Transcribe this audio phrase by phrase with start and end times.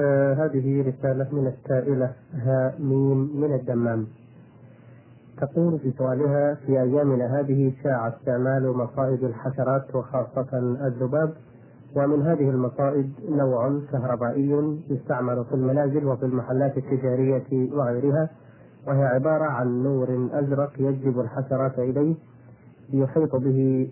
[0.00, 4.06] آه هذه رسالة من السائلة ها ميم من الدمام.
[5.40, 10.48] تقول في سؤالها في أيامنا هذه شاع استعمال مصائد الحشرات وخاصة
[10.86, 11.32] الذباب
[11.96, 18.28] ومن هذه المصائد نوع كهربائي يستعمل في المنازل وفي المحلات التجارية وغيرها
[18.86, 22.14] وهي عبارة عن نور أزرق يجذب الحشرات إليه
[22.92, 23.90] يحيط به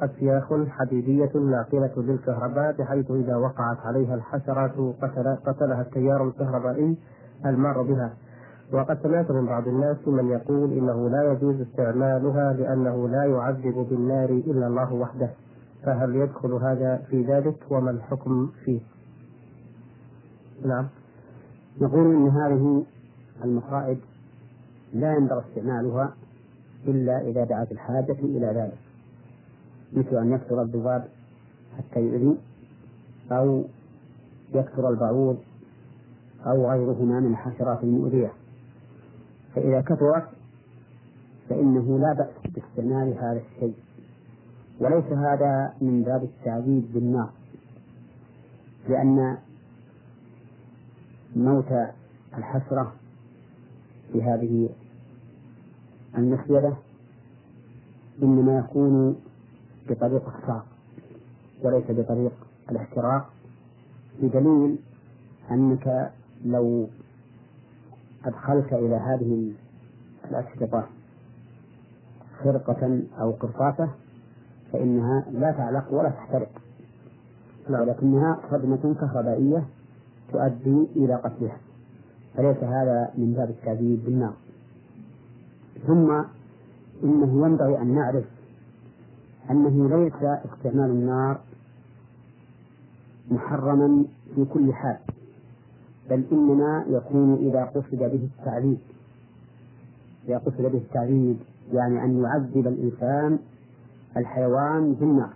[0.00, 6.96] أسياخ حديدية ناقلة للكهرباء بحيث إذا وقعت عليها الحشرات قتل قتلها التيار الكهربائي
[7.46, 8.12] المار بها.
[8.72, 14.28] وقد سمعت من بعض الناس من يقول إنه لا يجوز استعمالها لأنه لا يعذب بالنار
[14.30, 15.30] إلا الله وحده.
[15.82, 18.80] فهل يدخل هذا في ذلك؟ وما الحكم فيه؟
[20.64, 20.86] نعم.
[21.80, 22.84] نقول إن هذه
[23.44, 23.98] المصائد
[24.94, 26.14] لا ينبغي استعمالها
[26.88, 28.85] إلا إذا دعت الحاجة إلى ذلك.
[29.96, 31.08] مثل أن يكثر الذباب
[31.78, 32.38] حتى يؤذي
[33.32, 33.64] أو
[34.54, 35.38] يكثر البعوض
[36.46, 38.32] أو غيرهما من الحشرات المؤذية.
[39.54, 40.28] فإذا كثرت
[41.48, 43.74] فإنه لا بأس باستعمال هذا الشيء.
[44.80, 47.30] وليس هذا من باب التعذيب بالنار
[48.88, 49.36] لأن
[51.36, 51.72] موت
[52.38, 52.92] الحسرة
[54.12, 54.68] في هذه
[56.18, 56.76] المسجدة
[58.22, 59.16] إنما يكون
[59.88, 60.66] بطريق الصعق
[61.62, 62.32] وليس بطريق
[62.70, 63.30] الاحتراق.
[64.22, 64.78] بدليل
[65.50, 66.12] أنك
[66.44, 66.88] لو
[68.24, 69.52] أدخلت إلى هذه
[70.30, 70.86] الأشرطة
[72.44, 73.90] خرقة أو قرطاسة
[74.72, 76.50] فإنها لا تعلق ولا تحترق
[77.70, 79.64] ولكنها صدمة كهربائية
[80.32, 81.58] تؤدي إلى قتلها
[82.36, 84.34] فليس هذا من باب التعذيب بالنار.
[85.86, 86.10] ثم
[87.04, 88.24] إنه ينبغي أن نعرف
[89.50, 91.40] أنه ليس استعمال النار
[93.30, 94.04] محرما
[94.34, 94.98] في كل حال
[96.10, 98.78] بل إنما يكون إذا قصد به التعذيب.
[100.28, 101.36] إذا قصد به التعذيب
[101.72, 103.38] يعني أن يعذب الإنسان
[104.16, 105.32] الحيوان بالنار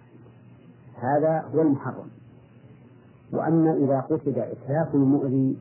[1.00, 2.08] هذا هو المحرم.
[3.32, 5.56] وأما إذا قصد إتلاف المؤذي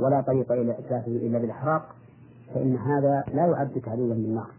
[0.00, 1.94] ولا طريق إلى إتلافه إلا بالإحراق
[2.54, 4.50] فإن هذا لا يعد تعذيبا بالنار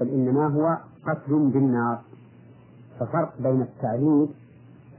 [0.00, 2.00] بل إنما هو قتل بالنار.
[3.00, 4.28] ففرق بين التعذيب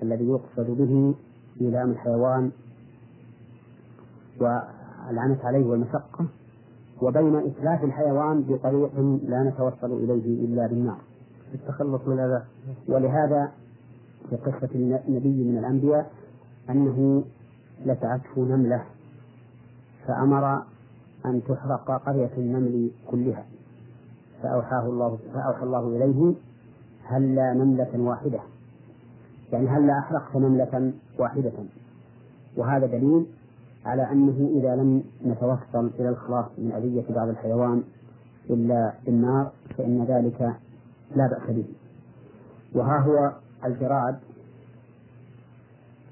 [0.04, 1.16] الذي يقصد به
[1.62, 2.52] إيلام الحيوان
[4.40, 6.26] والعنت عليه والمشقة
[7.02, 10.98] وبين إتلاف الحيوان بطريق لا نتوصل إليه إلا بالنار.
[11.54, 12.46] التخلص من هذا.
[12.88, 13.52] ولهذا
[14.30, 16.12] في قصة النبي من الأنبياء
[16.70, 17.24] أنه
[17.86, 18.84] لسعته نملة
[20.08, 20.62] فأمر
[21.26, 23.46] أن تحرق قرية النمل كلها
[24.44, 26.34] فأوحاه الله فأوحى الله إليه
[27.10, 28.40] هلا نملة واحدة.
[29.52, 31.54] يعني هلا أحرقت نملة واحدة.
[32.58, 33.26] وهذا دليل
[33.86, 37.84] على أنه إذا لم نتوصل إلى الخلاص من أذية بعض الحيوان
[38.50, 40.42] إلا بالنار فإن ذلك
[41.16, 41.66] لا بأس به.
[42.76, 43.32] وها هو
[43.66, 44.20] الجراد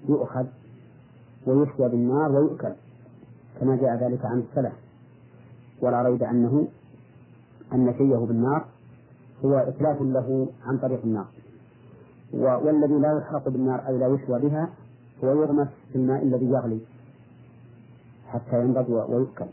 [0.10, 0.46] يؤخذ
[1.48, 2.74] ويشوى بالنار ويؤكل
[3.60, 4.74] كما جاء ذلك عن السلف.
[5.82, 6.68] ولا ريب أنه
[7.74, 8.66] أن شيه بالنار
[9.46, 11.28] هو إتلاف له عن طريق النار.
[12.34, 14.70] والذي لا يحرق بالنار أي لا يشوى بها
[15.24, 16.80] هو يغمس في الماء الذي يغلي
[18.28, 19.46] حتى ينضج ويؤكل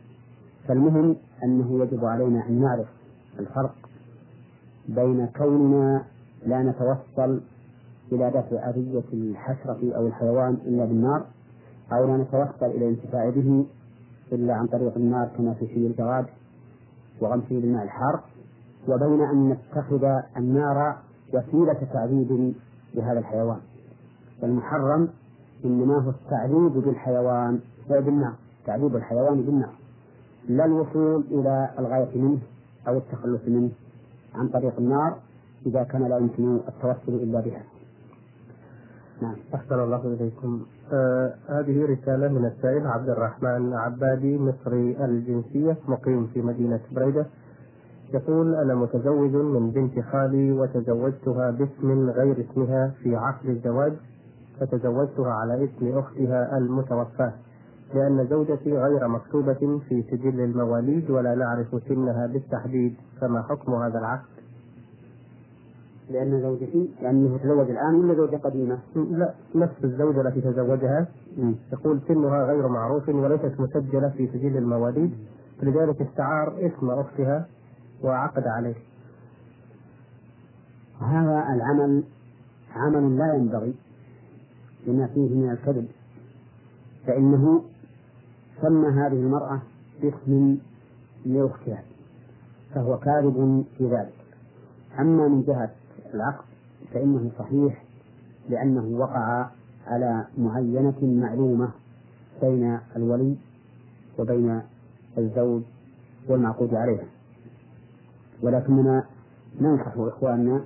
[0.69, 2.87] فالمهم أنه يجب علينا أن نعرف
[3.39, 3.75] الفرق
[4.89, 6.05] بين كوننا
[6.47, 7.41] لا نتوصل
[8.13, 11.27] إلى دفع أذية الحشرة أو الحيوان إلا بالنار
[11.93, 13.67] أو لا نتوصل إلى الانتفاع به
[14.33, 16.27] إلا عن طريق النار كما في شيء الجراد
[17.21, 18.21] وغمسه بالماء الحار.
[18.89, 20.05] وبين أن نتخذ
[20.37, 20.97] النار
[21.35, 22.55] وسيلة تعذيب
[22.95, 23.61] لهذا الحيوان.
[24.43, 25.09] فالمحرم
[25.65, 27.61] إنما هو التعذيب بالحيوان
[27.91, 28.35] بالنار
[28.67, 29.73] تعذيب الحيوان بالنار.
[30.49, 32.39] لا الوصول إلى الغاية منه
[32.89, 33.71] أو التخلص منه
[34.35, 35.17] عن طريق النار
[35.67, 37.63] إذا كان لا يمكن التوصل إلا بها.
[39.23, 39.35] نعم.
[39.55, 40.63] أحسن الله إليكم.
[40.93, 47.27] آه هذه رسالة من السائل عبد الرحمن عبادي مصري الجنسية مقيم في مدينة بريدة.
[48.15, 53.93] يقول أنا متزوج من بنت خالي وتزوجتها باسم غير اسمها في عقد الزواج
[54.61, 57.33] فتزوجتها على اسم أختها المتوفاة
[57.95, 64.33] لأن زوجتي غير مكتوبة في سجل المواليد ولا نعرف سنها بالتحديد فما حكم هذا العقد؟
[66.11, 71.07] لأن زوجتي لأنه تزوج الآن ولا زوجة قديمة؟ لا نفس الزوجة التي تزوجها
[71.73, 75.15] يقول سنها غير معروف وليست مسجلة في سجل المواليد
[75.61, 77.47] فلذلك استعار اسم أختها
[78.03, 78.75] وعقد عليه.
[81.01, 82.03] هذا العمل
[82.75, 83.75] عمل لا ينبغي
[84.87, 85.89] لما فيه من الكذب
[87.07, 87.65] فإنه
[88.63, 89.63] سمى هذه المرأة
[90.03, 90.59] باسم
[91.27, 91.83] لأختها
[92.75, 94.15] فهو كاذب في ذلك.
[94.99, 95.71] أما من جهة
[96.15, 96.45] العقد
[96.95, 97.85] فإنه صحيح
[98.49, 99.51] لأنه وقع
[99.87, 101.71] على معينة معلومة
[102.43, 103.37] بين الولي
[104.19, 104.63] وبين
[105.19, 105.63] الزوج
[106.29, 107.05] والمعقود عليها.
[108.43, 109.05] ولكننا
[109.61, 110.65] ننصح إخواننا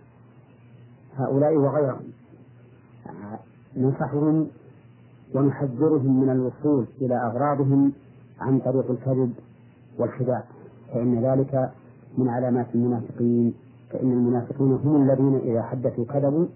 [1.17, 2.07] هؤلاء وغيرهم.
[3.77, 4.47] ننصحهم
[5.35, 7.93] ونحذرهم من الوصول إلى أغراضهم
[8.41, 9.33] عن طريق الكذب
[9.99, 10.45] والخداع
[10.95, 11.71] فإن ذلك
[12.19, 13.55] من علامات المنافقين
[13.91, 16.47] فإن المنافقين هم الذين إذا حدثوا كذبوا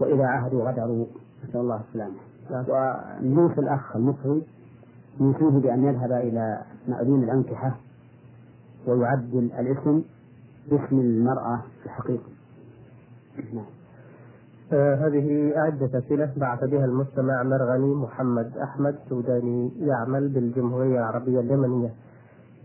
[0.00, 1.06] وإذا عهدوا غدروا.
[1.48, 2.14] نسأل الله السلامة.
[2.50, 4.42] ونوصي الأخ المصري
[5.20, 7.76] نوصيه بأن يذهب إلى مأذون الأنكحة
[8.86, 10.02] ويعدل الاسم
[10.70, 12.32] باسم المرأة الحقيقي
[13.54, 13.64] نعم.
[14.72, 21.90] آه هذه أعدة أسئلة بعث بها المستمع مرغني محمد أحمد سوداني يعمل بالجمهورية العربية اليمنية.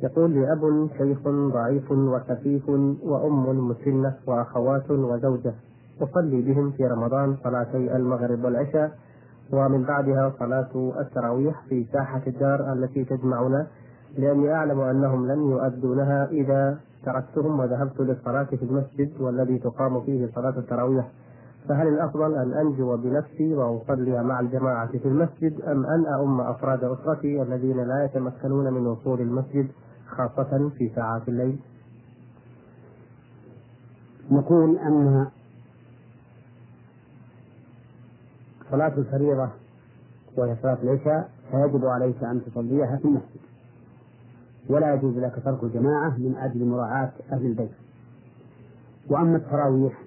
[0.03, 2.69] يقول لي أب شيخ ضعيف وكفيف
[3.03, 5.53] وأم مسنة وأخوات وزوجة.
[6.01, 8.91] أصلي بهم في رمضان صلاتي المغرب والعشاء
[9.53, 13.67] ومن بعدها صلاة التراويح في ساحة الدار التي تجمعنا
[14.17, 20.57] لأني أعلم أنهم لن يؤدونها إذا تركتهم وذهبت للصلاة في المسجد والذي تقام فيه صلاة
[20.57, 21.11] التراويح
[21.69, 27.41] فهل الأفضل أن أنجو بنفسي وأصلي مع الجماعة في المسجد أم أن أؤم أفراد أسرتي
[27.41, 29.67] الذين لا يتمكنون من وصول المسجد
[30.07, 31.59] خاصة في ساعات الليل؟
[34.31, 35.27] نقول أن
[38.71, 39.49] صلاة الفريضة
[40.37, 43.46] وهي صلاة العشاء فيجب عليك أن تصليها في المسجد
[44.69, 47.71] ولا يجوز لك ترك الجماعة من أجل مراعاة أهل البيت.
[49.09, 50.01] وأما التراويح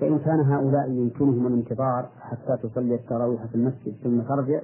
[0.00, 4.60] فإن كان هؤلاء يمكنهم الانتظار حتى تصلي التراويح في المسجد ثم ترجع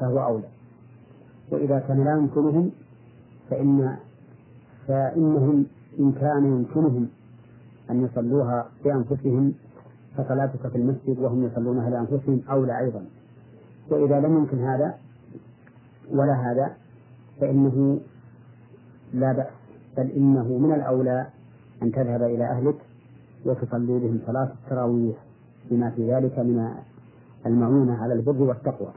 [0.00, 0.48] فهو أولى.
[1.50, 2.70] وإذا كان لا يمكنهم
[3.50, 3.96] فإن
[4.88, 5.66] فإنهم
[6.00, 7.08] إن كان يمكنهم
[7.90, 9.54] أن يصلوها بأنفسهم
[10.16, 13.04] فصلاتك في المسجد وهم يصلونها لأنفسهم أولى أيضا.
[13.90, 14.94] وإذا لم يمكن هذا
[16.10, 16.76] ولا هذا
[17.40, 18.00] فإنه
[19.14, 19.52] لا بأس
[19.96, 21.26] بل إنه من الأولى
[21.82, 22.76] أن تذهب إلى أهلك
[23.44, 25.16] وتصلي بهم صلاة التراويح
[25.70, 26.68] بما في ذلك من
[27.46, 28.88] المعونة على البر والتقوى.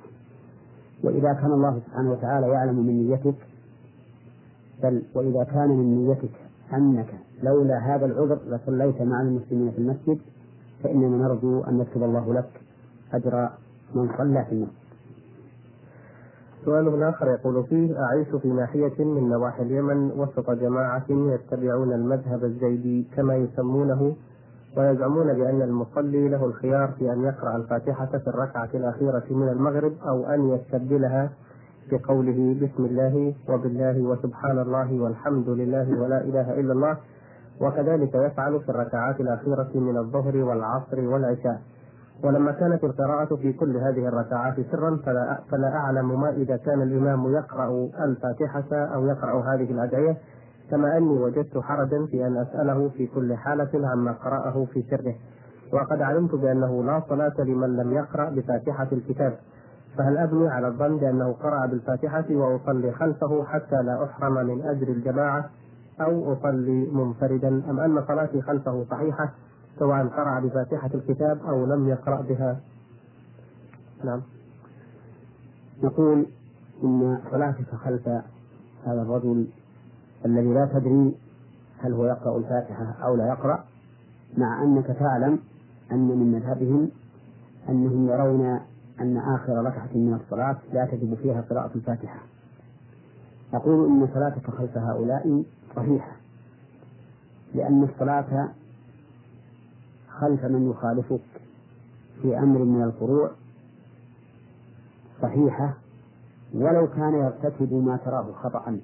[1.04, 3.36] وإذا كان الله سبحانه وتعالى يعلم من نيتك
[4.84, 6.32] بل وإذا كان من نيتك
[6.74, 7.14] أنك
[7.44, 10.20] لولا هذا العذر لصليت مع المسلمين في المسجد
[10.84, 12.50] فإننا نرجو أن يكتب الله لك
[13.14, 13.50] أجر
[13.96, 14.89] من صلى في المسجد.
[16.66, 23.08] سؤال آخر يقول فيه أعيش في ناحية من نواحي اليمن وسط جماعة يتبعون المذهب الزيدي
[23.16, 24.16] كما يسمونه
[24.78, 30.26] ويزعمون بأن المصلي له الخيار في أن يقرأ الفاتحة في الركعة الأخيرة من المغرب أو
[30.26, 31.30] أن يستبدلها
[31.92, 36.98] بقوله بسم الله وبالله وسبحان الله والحمد لله ولا إله إلا الله
[37.62, 41.62] وكذلك يفعل في الركعات الأخيرة من الظهر والعصر والعشاء.
[42.24, 47.32] ولما كانت القراءة في كل هذه الركعات سرا فلا, فلا أعلم ما إذا كان الإمام
[47.34, 50.18] يقرأ الفاتحة أو يقرأ هذه الأدعية
[50.72, 55.16] كما أني وجدت حرجا في أن أسأله في كل حالة عما قرأه في سره
[55.74, 59.34] وقد علمت بأنه لا صلاة لمن لم يقرأ بفاتحة الكتاب.
[59.98, 65.50] فهل أبني على الظن بأنه قرأ بالفاتحة وأصلي خلفه حتى لا أحرم من أجر الجماعة
[66.02, 69.34] أو أصلي منفردا أم أن صلاتي خلفه صحيحة؟
[69.80, 72.60] سواء قرأ بفاتحة الكتاب أو لم يقرأ بها.
[74.04, 74.22] نعم.
[75.84, 76.26] نقول
[76.84, 78.08] إن صلاتك خلف
[78.86, 79.48] هذا الرجل
[80.26, 81.16] الذي لا تدري
[81.80, 83.64] هل هو يقرأ الفاتحة أو لا يقرأ
[84.38, 85.40] مع أنك تعلم
[85.92, 86.90] أن من مذهبهم
[87.70, 88.60] أنهم يرون
[89.00, 92.20] أن آخر ركعة من الصلاة لا تجب فيها قراءة الفاتحة.
[93.54, 95.44] أقول إن صلاتك خلف هؤلاء
[95.76, 96.12] صحيحة
[97.56, 98.50] لأن الصلاة
[100.22, 101.22] خلف من يخالفك
[102.22, 103.32] في أمر من الفروع
[105.22, 105.74] صحيحة
[106.54, 108.80] ولو كان يرتكب ما تراه خطأ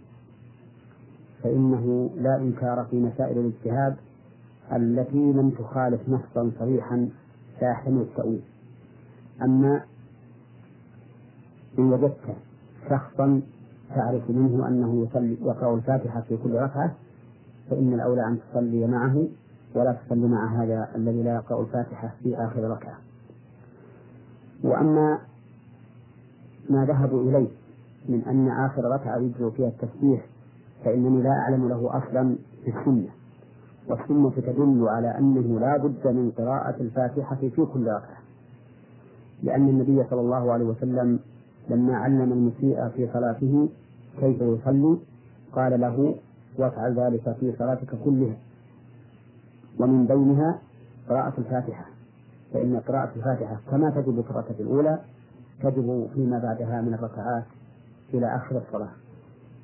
[1.43, 3.95] فإنه لا إنكار في مسائل الاجتهاد
[4.73, 7.09] التي لم تخالف نصا صريحا
[7.61, 8.41] لا يحتمل التأويل.
[9.41, 9.83] أما
[11.79, 12.35] إن وجدت
[12.89, 13.41] شخصا
[13.95, 16.95] تعرف منه أنه يصلي يقرأ الفاتحة في كل ركعة
[17.69, 19.27] فإن الأولى أن تصلي معه
[19.75, 22.97] ولا تصلي مع هذا الذي لا يقرأ الفاتحة في آخر ركعة.
[24.63, 25.19] وأما
[26.69, 27.47] ما ذهبوا إليه
[28.09, 30.25] من أن آخر ركعة يجزء فيها التسبيح
[30.85, 33.09] فإنني لا أعلم له أصلا في السنة.
[33.87, 38.17] والسنة تدل على أنه لا بد من قراءة الفاتحة في كل ركعة.
[39.43, 41.19] لأن النبي صلى الله عليه وسلم
[41.69, 43.69] لما علم المسيء في صلاته
[44.19, 44.97] كيف يصلي
[45.53, 46.15] قال له
[46.59, 48.35] وافعل ذلك في صلاتك كلها
[49.79, 50.59] ومن بينها
[51.09, 51.85] قراءة الفاتحة.
[52.53, 54.99] فإن قراءة الفاتحة كما تجب في الركعة الأولى
[55.61, 57.43] تجب فيما بعدها من الركعات
[58.13, 58.91] إلى آخر الصلاة.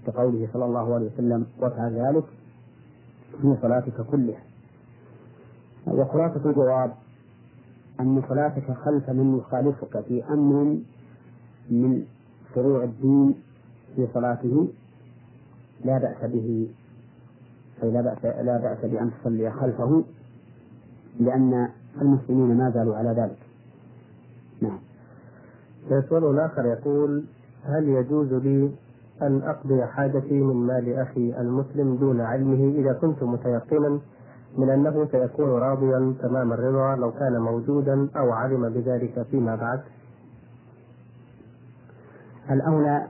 [0.08, 2.24] كقوله صلى الله عليه وسلم وافعل ذلك
[3.42, 4.42] في صلاتك كلها.
[5.88, 6.92] وخلاصة الجواب
[8.00, 10.78] أن صلاتك خلف من يخالفك في أمر
[11.70, 12.06] من
[12.56, 13.36] فروع الدين
[13.96, 14.68] في صلاته
[15.86, 16.68] لا بأس به.
[17.84, 20.04] أي لا بأس لا بأس بأن تصلي خلفه
[21.20, 21.70] لأن
[22.02, 23.38] المسلمين ما زالوا على ذلك.
[24.62, 24.80] نعم.
[25.92, 27.24] السؤال الآخر يقول
[27.66, 28.72] هل يجوز لي
[29.22, 34.00] أن أقضي حاجتي من مال أخي المسلم دون علمه إذا كنت متيقنا
[34.58, 39.82] من أنه سيكون راضيا تمام الرضا لو كان موجودا أو علم بذلك فيما بعد
[42.52, 43.08] الأولى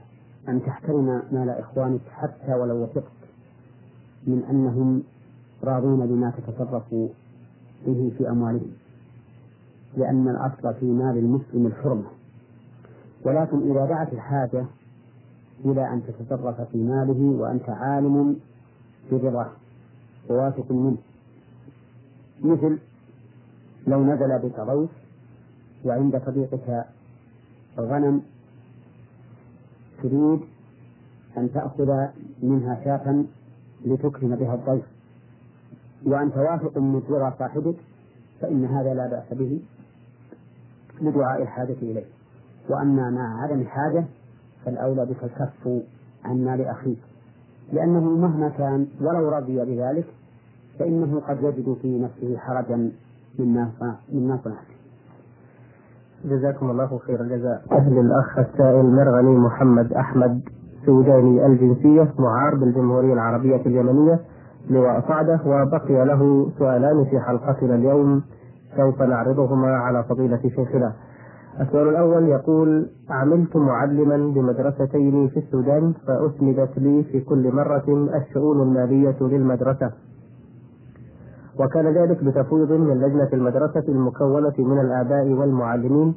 [0.48, 3.21] أن تحترم مال إخوانك حتى ولو وثقت
[4.26, 5.02] من أنهم
[5.64, 6.94] راضين بما تتصرف
[7.86, 8.72] به في أموالهم.
[9.96, 12.06] لأن الأصل في مال المسلم الحرمة.
[13.24, 14.64] ولكن إذا دعت الحاجة
[15.64, 18.36] إلى أن تتصرف في ماله وأنت عالم
[19.12, 19.50] برضاه
[20.30, 20.96] وواثق منه.
[22.42, 22.78] مثل
[23.86, 24.90] لو نزل بك ضيف
[25.84, 26.84] وعند صديقك
[27.78, 28.22] غنم
[30.02, 30.40] تريد
[31.36, 32.06] أن تأخذ
[32.42, 33.24] منها شاة
[33.84, 34.84] لتكرم بها الضيف
[36.06, 37.00] وأنت واثق من
[37.38, 37.76] صاحبك
[38.40, 39.60] فإن هذا لا بأس به
[41.00, 42.04] لدعاء الحاجة إليه
[42.68, 44.04] وأما مع عدم الحاجة
[44.64, 45.82] فالأولى بك الكف
[46.24, 46.98] عن مال أخيك
[47.72, 50.06] لأنه مهما كان ولو رضي بذلك
[50.78, 52.90] فإنه قد يجد في نفسه حرجا
[53.38, 54.66] مما صنعت.
[56.24, 57.64] جزاكم الله خير الجزاء.
[57.72, 60.40] أهل الأخ السائل مرغني محمد أحمد
[60.86, 64.20] سوداني الجنسية معار بالجمهورية العربية اليمنية
[64.70, 68.22] لواء صعدة وبقي له سؤالان في حلقتنا اليوم
[68.76, 70.92] سوف نعرضهما على فضيلة شيخنا.
[71.60, 79.16] السؤال الأول يقول عملت معلما بمدرستين في السودان فأسندت لي في كل مرة الشؤون المالية
[79.20, 79.90] للمدرسة
[81.60, 86.14] وكان ذلك بتفويض من لجنة المدرسة المكونة من الآباء والمعلمين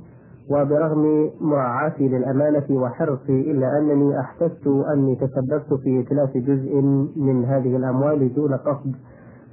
[0.49, 6.81] وبرغم مراعاتي للأمانة وحرصي إلا أنني أحسست أني تسببت في إتلاف جزء
[7.15, 8.95] من هذه الأموال دون قصد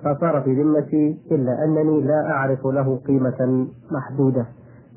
[0.04, 4.46] فصار في ذمتي إلا أنني لا أعرف له قيمة محدودة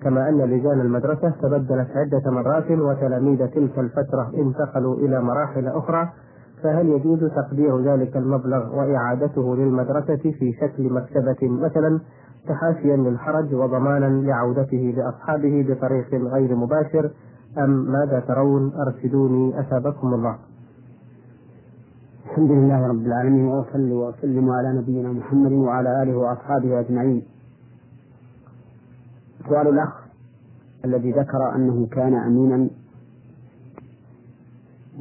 [0.01, 6.09] كما أن لجان المدرسة تبدلت عدة مرات وتلاميذ تلك الفترة انتقلوا إلى مراحل أخرى
[6.63, 11.99] فهل يجوز تقدير ذلك المبلغ وإعادته للمدرسة في شكل مكتبة مثلا؟
[12.47, 17.11] تحاشيا للحرج وضمانا لعودته لأصحابه بطريق غير مباشر
[17.57, 20.37] أم ماذا ترون؟ أرشدوني أثابكم الله.
[22.25, 27.23] الحمد لله رب العالمين وأصلي وأسلم على نبينا محمد وعلى آله وأصحابه أجمعين.
[29.49, 29.93] سؤال الأخ
[30.85, 32.69] الذي ذكر أنه كان أمينا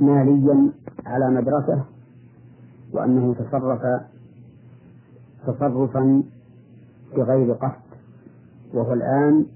[0.00, 0.70] ماليا
[1.06, 1.84] على مدرسة
[2.92, 3.82] وأنه تصرف
[5.46, 6.22] تصرفا
[7.16, 7.84] بغير قصد
[8.74, 9.46] وهو الآن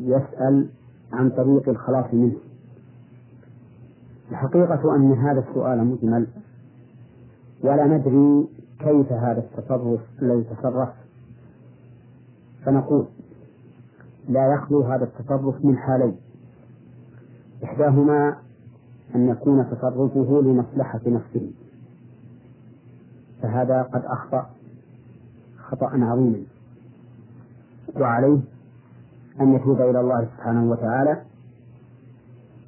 [0.00, 0.68] يسأل
[1.12, 2.36] عن طريق الخلاص منه.
[4.30, 6.26] الحقيقة أن هذا السؤال مجمل
[7.62, 10.88] ولا ندري كيف هذا التصرف الذي تصرف
[12.64, 13.06] فنقول
[14.28, 16.16] لا يخلو هذا التصرف من حالين.
[17.64, 18.36] إحداهما
[19.14, 21.50] أن يكون تصرفه لمصلحة نفسه.
[23.42, 24.50] فهذا قد أخطأ.
[25.70, 26.42] خطأ عظيما
[27.96, 28.40] وعليه
[29.40, 31.22] أن يتوب إلى الله سبحانه وتعالى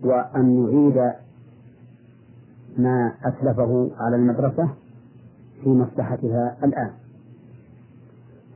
[0.05, 1.13] وأن يعيد
[2.79, 4.69] ما أتلفه على المدرسة
[5.63, 6.91] في مصلحتها الآن.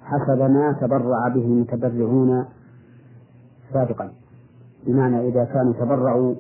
[0.03, 2.45] حسب ما تبرع به المتبرعون
[3.73, 4.13] سابقا.
[4.87, 6.35] بمعنى إذا كانوا تبرعوا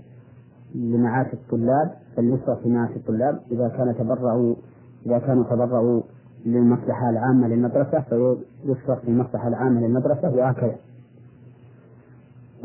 [0.74, 4.54] لمعاش الطلاب فليصرف في معاش الطلاب إذا كان تبرعوا
[5.06, 6.02] إذا كانوا تبرعوا
[6.46, 10.76] للمصلحة العامة للمدرسة فيصرف للمصلحة العامة للمدرسة وهكذا.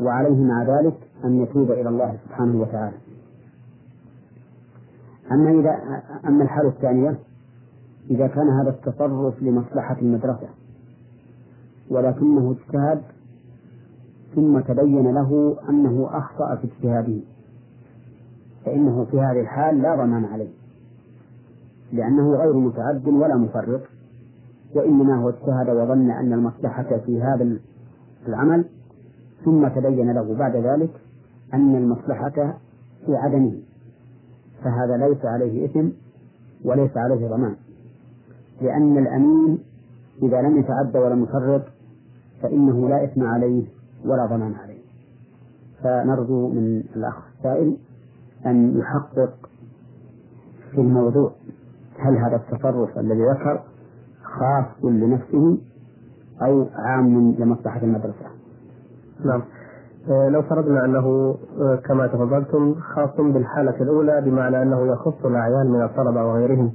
[0.00, 2.96] وعليه مع ذلك أن يتوب إلى الله سبحانه وتعالى.
[5.32, 7.18] أما إذا أما الحالة الثانية
[8.10, 10.48] إذا كان هذا التصرف لمصلحة المدرسة
[11.90, 13.02] ولكنه اجتهد
[14.34, 17.20] ثم تبين له أنه أخطأ في اجتهاده
[18.64, 20.61] فإنه في هذه الحال لا ضمان عليه.
[21.92, 23.80] لأنه غير متعد ولا مفرط
[24.74, 27.56] وإنما هو اجتهد وظن أن المصلحة في هذا
[28.28, 28.64] العمل
[29.44, 30.90] ثم تبين له بعد ذلك
[31.54, 32.58] أن المصلحة
[33.06, 33.58] في عدمه
[34.64, 35.88] فهذا ليس عليه إثم
[36.64, 37.56] وليس عليه ضمان.
[38.60, 39.58] لأن الأمين
[40.22, 41.62] إذا لم يتعدى ولم يفرط
[42.42, 43.64] فإنه لا إثم عليه
[44.04, 44.82] ولا ضمان عليه.
[45.82, 47.76] فنرجو من الأخ السائل
[48.46, 49.34] أن يحقق
[50.70, 51.32] في الموضوع.
[52.02, 53.60] هل هذا التصرف الذي ذكر
[54.22, 55.58] خاص لنفسه
[56.42, 58.26] أو عام لمصلحة المدرسة؟
[59.24, 59.42] نعم.
[60.10, 65.82] آه، لو فرضنا أنه آه، كما تفضلتم خاص بالحالة الأولى بمعنى أنه يخص الأعيان من
[65.82, 66.72] الطلبة وغيرهم.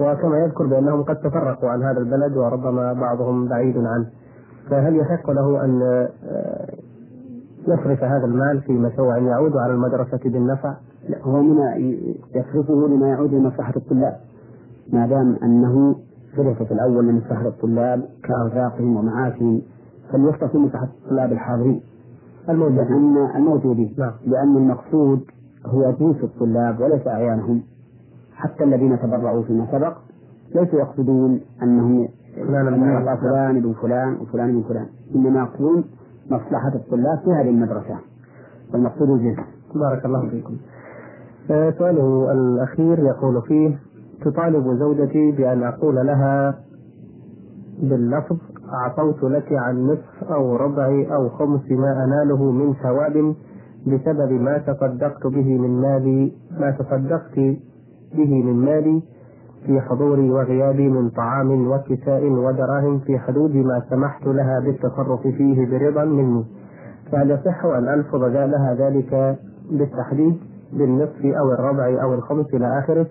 [0.00, 4.06] وكما يذكر بأنهم قد تفرقوا عن هذا البلد وربما بعضهم بعيد عنه.
[4.70, 6.68] فهل يحق له أن آه،
[7.68, 10.74] يصرف هذا المال في مشروع يعود على المدرسة بالنفع؟
[11.08, 11.58] لا هو من
[12.34, 14.16] يصرفه لما يعود لمصلحة الطلاب.
[14.92, 15.96] ما دام أنه
[16.36, 19.62] صرف في الأول لمصلحة الطلاب كأرزاقهم ومعاشهم
[20.12, 21.80] فليصرف لمصلحة الطلاب الحاضرين.
[22.48, 23.16] الموجودين.
[23.36, 23.94] الموجودين.
[23.98, 24.12] نعم.
[24.26, 25.20] لأن المقصود
[25.66, 27.62] هو جنس الطلاب وليس أعيانهم.
[28.34, 29.96] حتى الذين تبرعوا فيما سبق
[30.54, 34.86] ليسوا يقصدون أنهم فلان يعطى فلان بن فلان وفلان بن فلان.
[35.14, 35.84] إنما يقصدون
[36.30, 37.98] مصلحة الطلاب في هذه المدرسة.
[38.72, 39.38] والمقصود الجنس
[39.74, 40.56] بارك الله فيكم.
[41.50, 43.78] آه، سؤاله الأخير يقول فيه
[44.24, 46.54] تطالب زوجتي بأن أقول لها
[47.82, 48.36] باللفظ
[48.72, 53.34] أعطوت لك عن نصف أو ربع أو خمس ما أناله من ثواب
[53.86, 57.36] بسبب ما تصدقت به من مالي ما تصدقت
[58.14, 59.02] به من مالي
[59.66, 66.04] في حضوري وغيابي من طعام وكساء ودراهم في حدود ما سمحت لها بالتصرف فيه برضا
[66.04, 66.44] مني.
[67.12, 69.38] فهل يصح أن ألفظ لها ذلك
[69.70, 70.36] بالتحديد
[70.72, 73.06] بالنصف أو الربع أو الخمس إلى آخره؟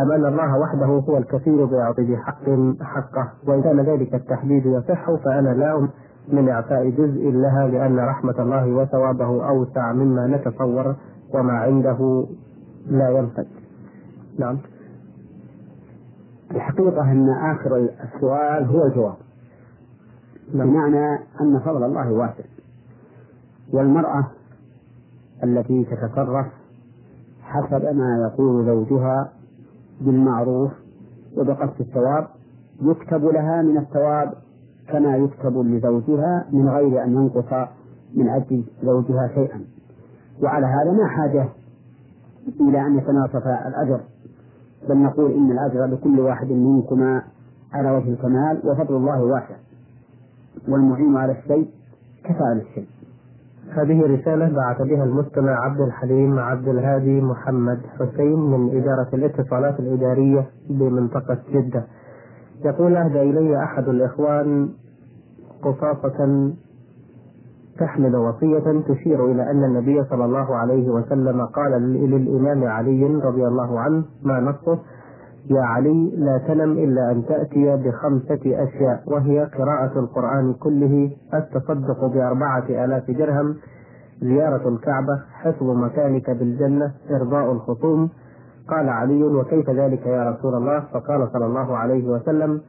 [0.00, 2.44] أم أن الله وحده هو الكثير بيعطي بحق
[2.80, 5.88] حقه وإن كان ذلك التحديد يصح فأنا لا
[6.28, 10.96] من إعطاء جزء لها لأن رحمة الله وثوابه أوسع مما نتصور
[11.34, 12.26] وما عنده
[12.86, 13.46] لا ينفد
[14.38, 14.58] نعم.
[16.50, 19.16] الحقيقة أن آخر السؤال هو الجواب.
[20.54, 20.70] نعم.
[20.70, 22.44] بمعنى أن فضل الله واسع.
[23.72, 24.26] والمرأة
[25.44, 26.46] التي تتصرف
[27.42, 29.32] حسب ما يقول زوجها
[30.00, 30.70] بالمعروف
[31.36, 32.26] وبقصد الثواب
[32.82, 34.32] يكتب لها من الثواب
[34.88, 37.68] كما يكتب لزوجها من غير أن ينقص
[38.14, 39.60] من أجل زوجها شيئا.
[40.42, 41.48] وعلى هذا ما حاجة
[42.60, 44.00] إلى أن يتناصف الأجر.
[44.88, 47.22] بل نقول إن الأجر لكل واحد منكما
[47.72, 49.56] على وجه الكمال وفضل الله واسع.
[50.68, 51.68] والمعين على الشيء
[52.24, 52.95] كفى الشيء.
[53.74, 60.46] هذه رسالة بعث بها المستمع عبد الحليم عبد الهادي محمد حسين من إدارة الاتصالات الإدارية
[60.70, 61.84] بمنطقة جدة.
[62.64, 64.68] يقول أهدى إلي أحد الإخوان
[65.62, 66.50] قصاصة
[67.78, 73.80] تحمل وصية تشير إلى أن النبي صلى الله عليه وسلم قال للإمام علي رضي الله
[73.80, 74.78] عنه ما نصه
[75.50, 82.84] يا علي لا تنم إلا أن تأتي بخمسة أشياء وهي قراءة القرآن كله التصدق بأربعة
[82.84, 83.56] آلاف درهم
[84.20, 88.10] زيارة الكعبة حفظ مكانك بالجنة إرضاء الخصوم.
[88.68, 92.60] قال علي وكيف ذلك يا رسول الله؟ فقال صلى الله عليه وسلم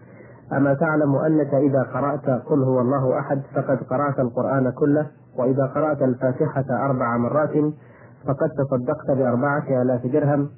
[0.53, 6.01] أما تعلم أنك إذا قرأت قل هو الله أحد فقد قرأت القرآن كله وإذا قرأت
[6.01, 7.73] الفاتحة أربع مرات
[8.27, 10.49] فقد تصدقت بأربعة آلاف درهم.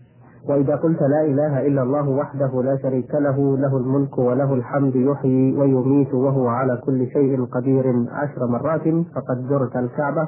[0.47, 5.57] وإذا قلت لا إله إلا الله وحده لا شريك له له الملك وله الحمد يحيي
[5.57, 8.83] ويميت وهو على كل شيء قدير عشر مرات
[9.15, 10.27] فقد زرت الكعبة.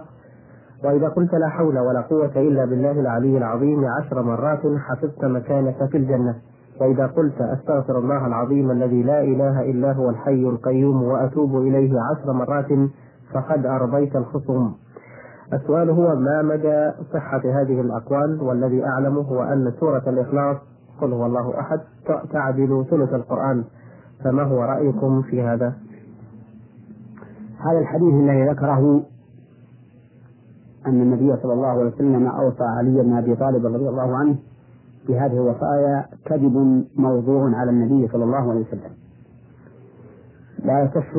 [0.83, 5.97] وإذا قلت لا حول ولا قوة إلا بالله العلي العظيم عشر مرات حفظت مكانك في
[5.97, 6.35] الجنة.
[6.81, 12.33] وإذا قلت أستغفر الله العظيم الذي لا إله إلا هو الحي القيوم وأتوب إليه عشر
[12.33, 12.89] مرات
[13.33, 14.75] فقد أرضيت الخصوم.
[15.53, 20.57] السؤال هو ما مدى صحة هذه الأقوال والذي أعلمه هو أن سورة الإخلاص
[21.01, 21.79] قل هو الله أحد
[22.31, 23.63] تعدل ثلث القرآن
[24.23, 25.73] فما هو رأيكم في هذا؟
[27.57, 29.03] هذا الحديث الذي ذكره
[30.87, 34.35] أن النبي صلى الله عليه وسلم أوصى علي بن أبي طالب رضي الله عنه
[35.07, 38.91] بهذه الوصايا كذب موضوع على النبي صلى الله عليه وسلم
[40.65, 41.15] لا يصح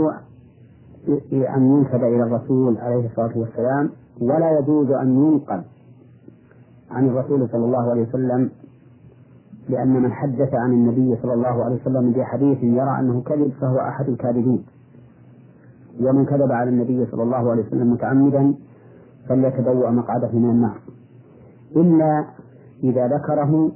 [1.57, 3.91] أن ينسب إلى الرسول عليه الصلاة والسلام
[4.23, 5.63] ولا يجوز أن ينقل
[6.91, 8.51] عن الرسول صلى الله عليه وسلم
[9.69, 14.09] لأن من حدث عن النبي صلى الله عليه وسلم بحديث يرى أنه كذب فهو أحد
[14.09, 14.65] الكاذبين.
[16.01, 18.55] ومن كذب على النبي صلى الله عليه وسلم متعمدا
[19.29, 20.79] فليتبوأ مقعده من النار.
[21.77, 22.25] إلا
[22.85, 23.73] إذا ذكره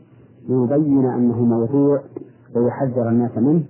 [0.48, 2.00] ليبين أنه موضوع
[2.56, 3.62] ويحذر الناس منه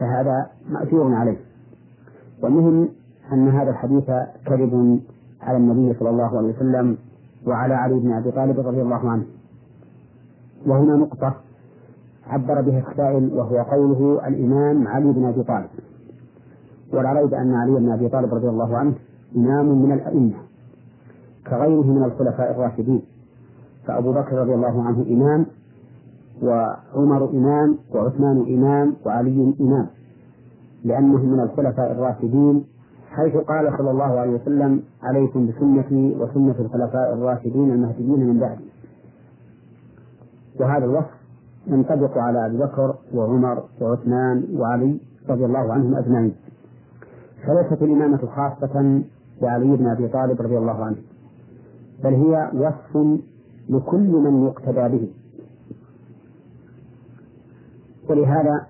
[0.00, 1.36] فهذا مأثور عليه.
[2.42, 2.88] والمهم
[3.32, 4.10] أن هذا الحديث
[4.46, 5.00] كذب
[5.42, 6.96] على النبي صلى الله عليه وسلم
[7.46, 9.24] وعلى علي بن أبي طالب رضي الله عنه.
[10.66, 11.34] وهنا نقطة
[12.26, 15.70] عبر بها السائل وهو قوله الإمام علي بن أبي طالب.
[16.92, 18.94] ولا ريب أن علي بن أبي طالب رضي الله عنه
[19.36, 20.34] إمام من الأئمة
[21.46, 23.02] كغيره من الخلفاء الراشدين.
[23.86, 25.46] فأبو بكر رضي الله عنه إمام
[26.42, 29.86] وعمر إمام وعثمان إمام وعلي إمام.
[30.84, 32.64] لأنهم من الخلفاء الراشدين
[33.16, 38.64] حيث قال صلى الله عليه وسلم عليكم بسنتي وسنة الخلفاء الراشدين المهديين من بعدي.
[40.60, 41.10] وهذا الوصف
[41.66, 46.34] ينطبق على أبي بكر وعمر وعثمان وعلي رضي الله عنهم أجمعين.
[47.46, 49.02] فليست الإمامة خاصة
[49.42, 50.96] بعلي بن أبي طالب رضي الله عنه
[52.04, 53.20] بل هي وصف
[53.68, 55.08] لكل من يقتدى به.
[58.10, 58.66] ولهذا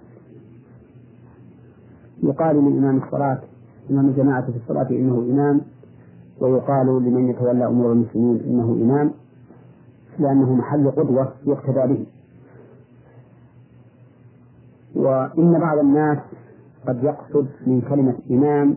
[2.23, 3.39] يقال من إمام الصلاة
[3.91, 5.61] إمام الجماعة في الصلاة إنه إمام
[6.41, 9.11] ويقال لمن يتولى أمور المسلمين إنه إمام
[10.19, 12.07] لأنه محل قدوة يقتدى به.
[14.95, 16.19] وإن بعض الناس
[16.89, 18.77] قد يقصد من كلمة إمام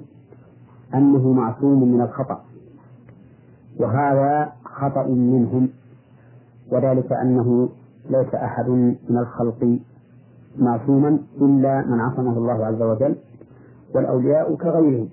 [0.95, 2.41] أنه معصوم من الخطأ
[3.79, 5.69] وهذا خطأ منهم
[6.71, 7.69] وذلك أنه
[8.09, 8.69] ليس أحد
[9.09, 9.79] من الخلق
[10.59, 13.15] معصوما إلا من عصمه الله عز وجل.
[13.95, 15.09] والأولياء كغيرهم.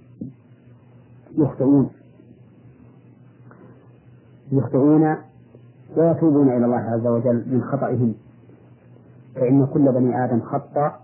[1.39, 1.91] يخطئون.
[4.53, 5.17] يخطئون
[5.97, 8.15] ويتوبون إلى الله عز وجل من خطئهم.
[9.35, 11.01] فإن كل بني آدم خطأ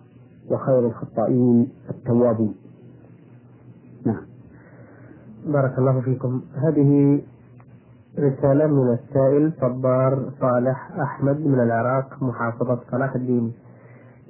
[0.51, 2.55] وخير الخطائين التوابون.
[4.05, 4.23] نعم.
[5.47, 6.43] بارك الله فيكم.
[6.55, 7.21] هذه
[8.19, 13.53] رسالة من السائل صبار صالح أحمد من العراق محافظة صلاح الدين.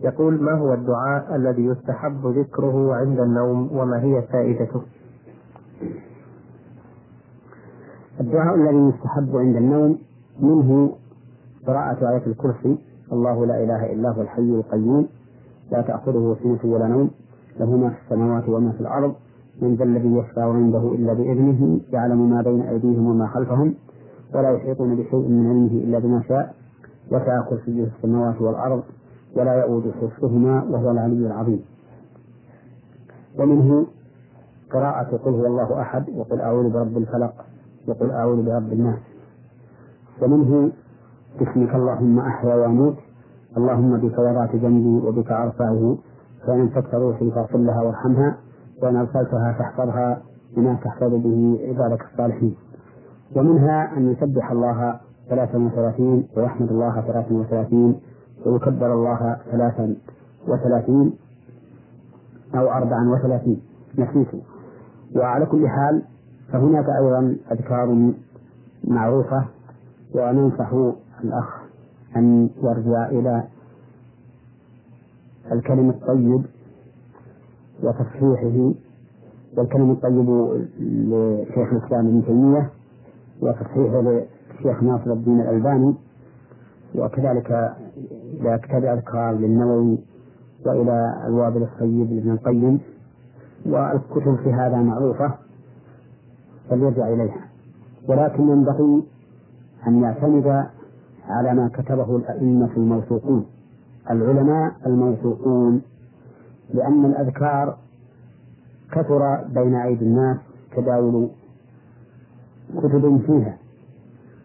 [0.04, 4.82] يقول ما هو الدعاء الذي يستحب ذكره عند النوم وما هي فائدته؟
[8.20, 9.98] الدعاء الذي يستحب عند النوم
[10.40, 10.92] منه
[11.66, 12.78] قراءة آية الكرسي
[13.12, 15.08] الله لا إله إلا هو الحي القيوم
[15.72, 17.10] لا تأخذه سنة ولا نوم
[17.60, 19.14] له ما في السماوات وما في الأرض
[19.62, 23.74] من ذا الذي يشفع عنده إلا بإذنه يعلم ما بين أيديهم وما خلفهم
[24.34, 26.54] ولا يحيطون بشيء من علمه إلا بما شاء
[27.12, 28.82] وسع كرسيه السماوات والأرض
[29.36, 31.64] ولا يؤود حفظهما وهو العلي العظيم.
[33.38, 33.86] ومنه
[34.72, 37.34] قراءة قل هو الله أحد وقل أعوذ برب الفلق
[37.88, 38.98] وقل أعوذ برب الناس.
[40.22, 40.72] ومنه
[41.40, 42.96] باسمك اللهم أحيا وأموت
[43.56, 45.98] اللهم بك وضعت جنبي وبك أرفعه
[46.46, 48.36] فإن أمسكت روحي فاغفر لها وارحمها
[48.82, 50.22] وإن أرسلتها فاحفظها
[50.56, 52.54] بما تحفظ به عبادك الصالحين.
[53.36, 58.00] ومنها أن يسبح الله ثلاثا وثلاثين ويحمد الله ثلاثا وثلاثين
[58.46, 59.96] ويكبر الله ثلاثا
[60.48, 61.12] وثلاثين
[62.54, 63.62] أو أربعا وثلاثين.
[63.98, 64.28] نسيت.
[65.16, 66.02] وعلى كل حال
[66.52, 68.12] فهناك أيضا أذكار
[68.84, 69.44] معروفة
[70.14, 70.72] وننصح
[71.24, 71.60] الأخ
[72.16, 73.44] أن يرجع إلى
[75.52, 76.42] الكلم الطيب
[77.82, 78.72] وتصحيحه
[79.56, 80.28] والكلم الطيب
[80.80, 82.70] لشيخ الإسلام ابن تيمية
[83.42, 85.94] وتصحيحه للشيخ ناصر الدين الألباني
[86.98, 87.74] وكذلك
[88.40, 89.98] إلى كتاب أذكار للنووي
[90.66, 92.80] وإلى الوابل الطيب لابن القيم
[93.66, 95.34] والكتب في هذا معروفة
[96.70, 97.48] فليرجع إليها.
[98.08, 99.02] ولكن ينبغي
[99.86, 100.66] أن يعتمد
[101.28, 103.46] على ما كتبه الأئمة الموثوقون
[104.10, 105.82] العلماء الموثوقون
[106.74, 107.76] لأن الأذكار
[108.92, 110.36] كثر بين أيدي الناس
[110.76, 111.28] تداول
[112.78, 113.56] كتب فيها.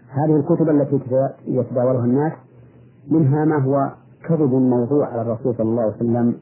[0.10, 1.00] هذه الكتب التي
[1.48, 2.34] يتداولها الناس
[3.12, 3.92] منها ما هو
[4.28, 6.38] كذب موضوع على الرسول صلى الله عليه وسلم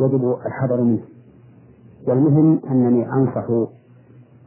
[0.00, 1.02] يجب الحذر منه.
[2.08, 3.44] والمهم أنني أنصح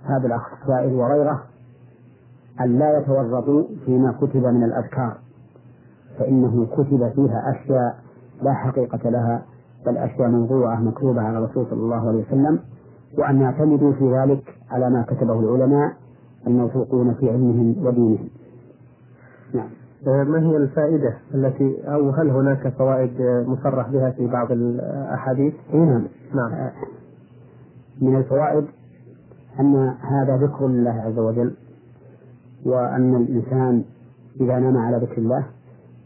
[0.04, 1.44] هذا الأخ السائل وغيره
[2.62, 5.18] أن لا يتورطوا فيما كتب من الأذكار
[6.20, 7.98] فإنه كتب فيها أشياء
[8.42, 9.46] لا حقيقة لها
[9.86, 12.60] بل أشياء موضوعة مكتوبة على الرسول صلى الله عليه وسلم
[13.18, 15.94] وأن يعتمدوا في ذلك على ما كتبه العلماء
[16.48, 18.30] الموثوقون في علمهم ودينهم.
[19.54, 19.70] نعم.
[20.06, 26.08] ما هي الفائدة التي أو هل هناك فوائد مصرح بها في بعض الأحاديث؟ نعم.
[26.34, 26.54] نعم.
[26.54, 26.72] آه،
[28.02, 28.66] من الفوائد
[29.60, 31.54] أن هذا ذكر الله عز وجل
[32.66, 33.84] وأن الإنسان
[34.42, 35.46] إذا نام على ذكر الله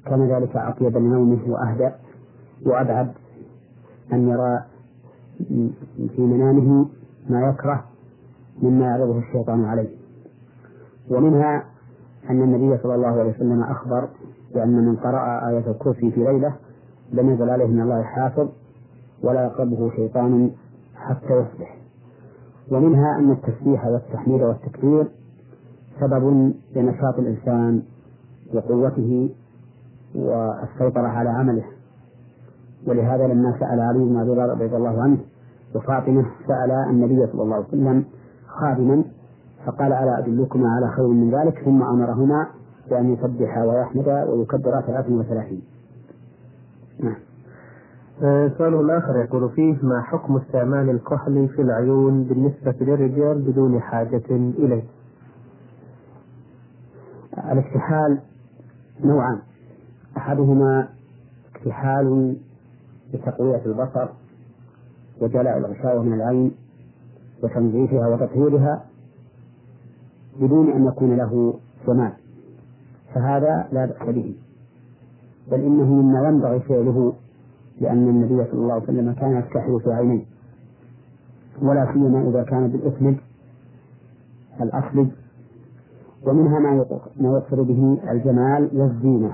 [0.06, 1.96] كان ذلك أطيب لنومه وأهدأ
[2.66, 3.12] وأبعد
[4.14, 4.64] أن يرى
[6.16, 6.86] في منامه
[7.30, 7.84] ما يكره
[8.62, 9.90] مما يعرضه الشيطان عليه.
[11.10, 11.64] ومنها
[12.30, 14.10] أن النبي صلى الله عليه وسلم أخبر
[14.54, 16.56] بأن من قرأ آية الكرسي في ليلة
[17.14, 18.50] لم يزل عليه من الله حافظ
[19.24, 20.52] ولا يقربه شيطان
[20.96, 21.78] حتى يصبح.
[22.72, 25.08] ومنها أن التسبيح والتحميد والتكبير
[26.00, 27.82] سبب لنشاط الإنسان
[28.54, 29.30] وقوته
[30.16, 31.64] والسيطرة على عمله.
[32.88, 34.32] ولهذا لما سأل علي بن أبي
[34.64, 35.18] رضي الله عنه
[35.76, 38.04] وفاطمة سأل النبي صلى الله عليه وسلم
[38.48, 39.04] خادما
[39.70, 42.48] فقال ألا أدلكما على خير من ذلك؟ ثم أمرهما
[42.90, 45.62] بأن يسبح ويحمد ويكبر 33
[47.00, 47.16] نعم.
[48.24, 54.24] آه، سؤال آخر يقول فيه ما حكم استعمال الكحل في العيون بالنسبة للرجال بدون حاجة
[54.30, 54.84] إليه؟
[57.52, 58.20] الاكتحال
[59.04, 59.40] نوعان.
[60.18, 60.88] أحدهما
[61.56, 62.38] اكتحال
[63.14, 64.08] لتقوية البصر
[65.22, 66.52] وجلاء الغشاوة من العين
[67.44, 68.89] وتنظيفها وتطهيرها
[70.42, 71.54] بدون أن يكون له
[71.88, 72.12] جمال
[73.14, 74.36] فهذا لا بأس به.
[75.52, 77.14] بل إنه مما ينبغي فعله
[77.82, 80.26] لأن النبي صلى الله عليه وسلم كان يكتحل في عينيه.
[81.62, 83.18] ولا سيما إذا كان بالإسمد
[84.62, 85.08] الأصلي
[86.26, 86.86] ومنها ما
[87.20, 89.32] يقصد به الجمال والزينة.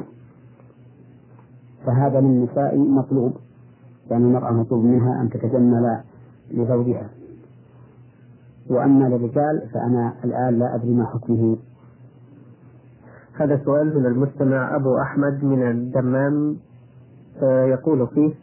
[1.86, 3.34] فهذا من النساء مطلوب
[4.10, 6.01] لأن يعني المرأة مطلوب منها أن تتجمل
[6.51, 7.10] لزوجها.
[8.69, 11.58] وأما للرجال فأنا الآن لا أدري ما حكمه.
[13.39, 16.58] هذا سؤال من المستمع أبو أحمد من الدمام.
[17.43, 18.34] آه، يقول فيه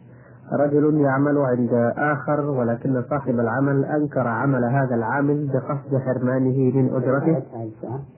[0.51, 7.43] رجل يعمل عند آخر ولكن صاحب العمل أنكر عمل هذا العامل بقصد حرمانه من أجرته.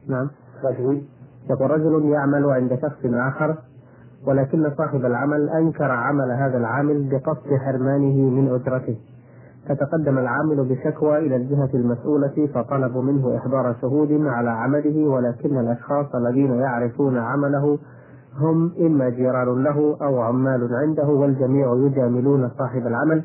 [0.07, 0.29] نعم.
[0.63, 1.01] رجل.
[1.49, 3.55] يقول رجل يعمل عند شخص آخر
[4.27, 8.97] ولكن صاحب العمل أنكر عمل هذا العامل بقصد حرمانه من أجرته.
[9.67, 16.51] فتقدم العامل بشكوى إلى الجهة المسؤولة فطلبوا منه إحضار شهود على عمله ولكن الأشخاص الذين
[16.53, 17.77] يعرفون عمله
[18.39, 23.23] هم إما جيران له أو عمال عنده والجميع يجاملون صاحب العمل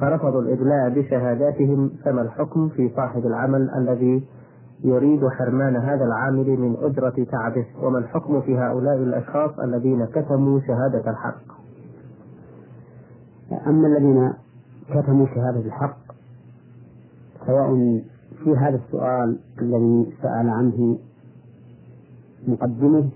[0.00, 4.28] فرفضوا الإدلاء بشهاداتهم فما الحكم في صاحب العمل الذي
[4.84, 11.10] يريد حرمان هذا العامل من أجرة تعبه؟ وما الحكم في هؤلاء الأشخاص الذين كتموا شهادة
[11.10, 11.42] الحق؟
[13.66, 14.32] أما الذين
[14.94, 15.96] كتموا شهادة الحق
[17.46, 18.02] سواء
[18.44, 20.98] في هذا السؤال الذي سأل عنه
[22.48, 23.08] مقدمه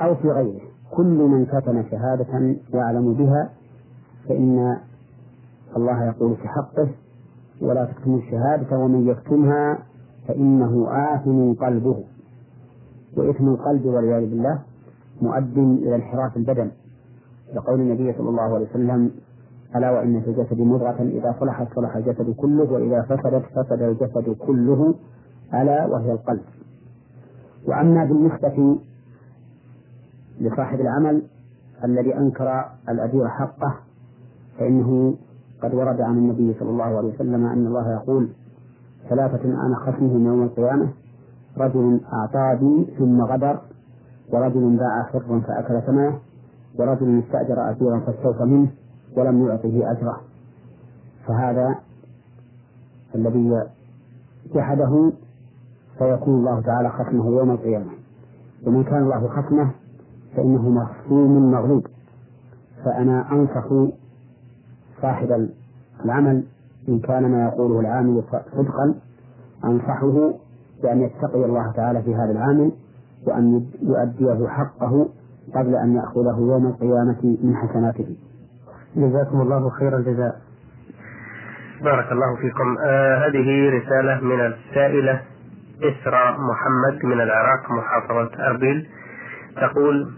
[0.00, 0.60] أو في غيره.
[0.90, 3.50] كل من كتم شهادة يعلم بها
[4.28, 4.76] فإن
[5.76, 6.88] الله يقول في حقه
[7.60, 9.78] ولا تكتموا الشهادة ومن يكتمها
[10.28, 12.04] فإنه آثم قلبه.
[13.16, 14.58] وإثم القلب والعياذ بالله
[15.22, 16.70] مؤد إلى انحراف البدن.
[17.54, 19.10] لقول النبي صلى الله عليه وسلم
[19.76, 24.94] ألا وإن في الجسد مضغة إذا صلحت صلح الجسد كله وإذا فسدت فسد الجسد كله
[25.54, 26.40] ألا وهي القلب.
[27.68, 28.78] وأما بالنسبة
[30.40, 31.22] لصاحب العمل
[31.84, 33.74] الذي أنكر الأجير حقه
[34.58, 35.14] فإنه
[35.62, 38.28] قد ورد عن النبي صلى الله عليه وسلم أن الله يقول
[39.08, 40.88] ثلاثة أنا خصمهم يوم القيامة
[41.58, 43.60] رجل أعطى بي ثم غدر
[44.32, 46.18] ورجل باع حرا فأكل ثمنه
[46.78, 48.68] ورجل استأجر أسيرا فاستوفى منه
[49.16, 50.20] ولم يعطه أجره.
[51.26, 51.78] فهذا
[53.14, 53.62] الذي
[54.54, 55.12] جحده
[55.98, 57.90] فيكون الله تعالى خصمه يوم القيامة.
[58.66, 59.70] ومن كان الله خصمه
[60.36, 61.86] فإنه مخصوم مغلوب.
[62.84, 63.90] فأنا أنصح
[65.02, 65.48] صاحب
[66.04, 66.44] العمل
[66.88, 68.22] إن كان ما يقوله العامل
[68.56, 68.94] صدقا
[69.64, 70.32] أنصحه
[70.82, 72.72] بأن يتقي الله تعالى في هذا العامل
[73.26, 75.08] وأن يؤديه حقه
[75.54, 78.16] قبل أن يأخذه يوم القيامة من حسناته.
[78.96, 80.34] جزاكم الله خير الجزاء.
[81.82, 82.76] بارك الله فيكم.
[82.86, 85.20] آه هذه رسالة من السائلة
[85.82, 88.88] إسراء محمد من العراق محافظة أربيل.
[89.56, 90.10] تقول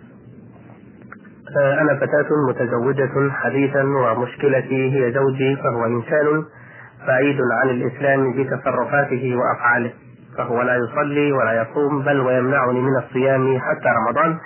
[1.59, 6.45] آه أنا فتاة متزوجة حديثا ومشكلتي هي زوجي فهو إنسان
[7.07, 9.93] بعيد عن الإسلام بتصرفاته وأفعاله.
[10.39, 14.39] فهو لا يصلي ولا يصوم بل ويمنعني من الصيام حتى رمضان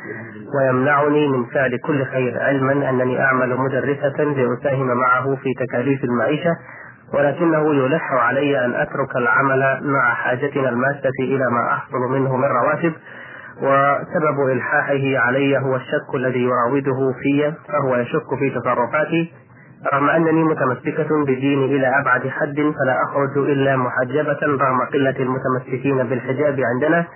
[0.59, 6.51] ويمنعني من فعل كل خير علما أنني أعمل مدرسة لأساهم معه في تكاليف المعيشة
[7.15, 12.93] ولكنه يلح علي أن أترك العمل مع حاجتنا الماسة إلى ما أحصل منه من رواتب
[13.63, 19.33] وسبب إلحاحه علي هو الشك الذي يراوده في فهو يشك في تصرفاتي
[19.95, 26.61] رغم أنني متمسكة بديني إلى أبعد حد فلا أخرج إلا محجبة رغم قلة المتمسكين بالحجاب
[26.75, 27.07] عندنا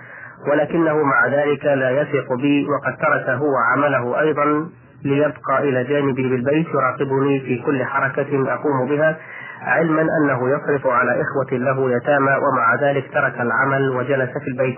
[0.51, 4.69] ولكنه مع ذلك لا يثق بي وقد ترك هو عمله أيضا
[5.05, 9.17] ليبقى إلى جانبي بالبيت يراقبني في كل حركة أقوم بها
[9.61, 14.77] علما أنه يصرف على إخوة له يتامى ومع ذلك ترك العمل وجلس في البيت.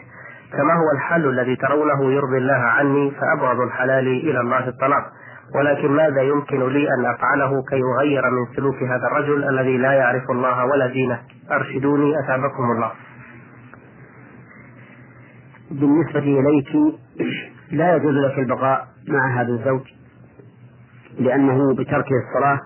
[0.54, 5.04] كما هو الحل الذي ترونه يرضي الله عني فأبغض الحلال إلى الله الطلاق
[5.56, 10.32] ولكن ماذا يمكن لي أن أفعله كي أغير من سلوك هذا الرجل الذي لا يعرف
[10.32, 11.20] الله ولا دينه؟
[11.52, 12.92] أرشدوني أتابكم الله.
[15.72, 17.00] بالنسبة إليك
[17.72, 19.82] لا يجوز لك البقاء مع هذا الزوج
[21.20, 22.60] لأنه بتركه الصلاة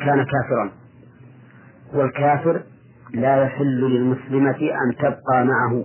[0.00, 0.70] كان كافرا.
[1.94, 2.62] والكافر
[3.14, 5.84] لا يحل للمسلمة أن تبقى معه.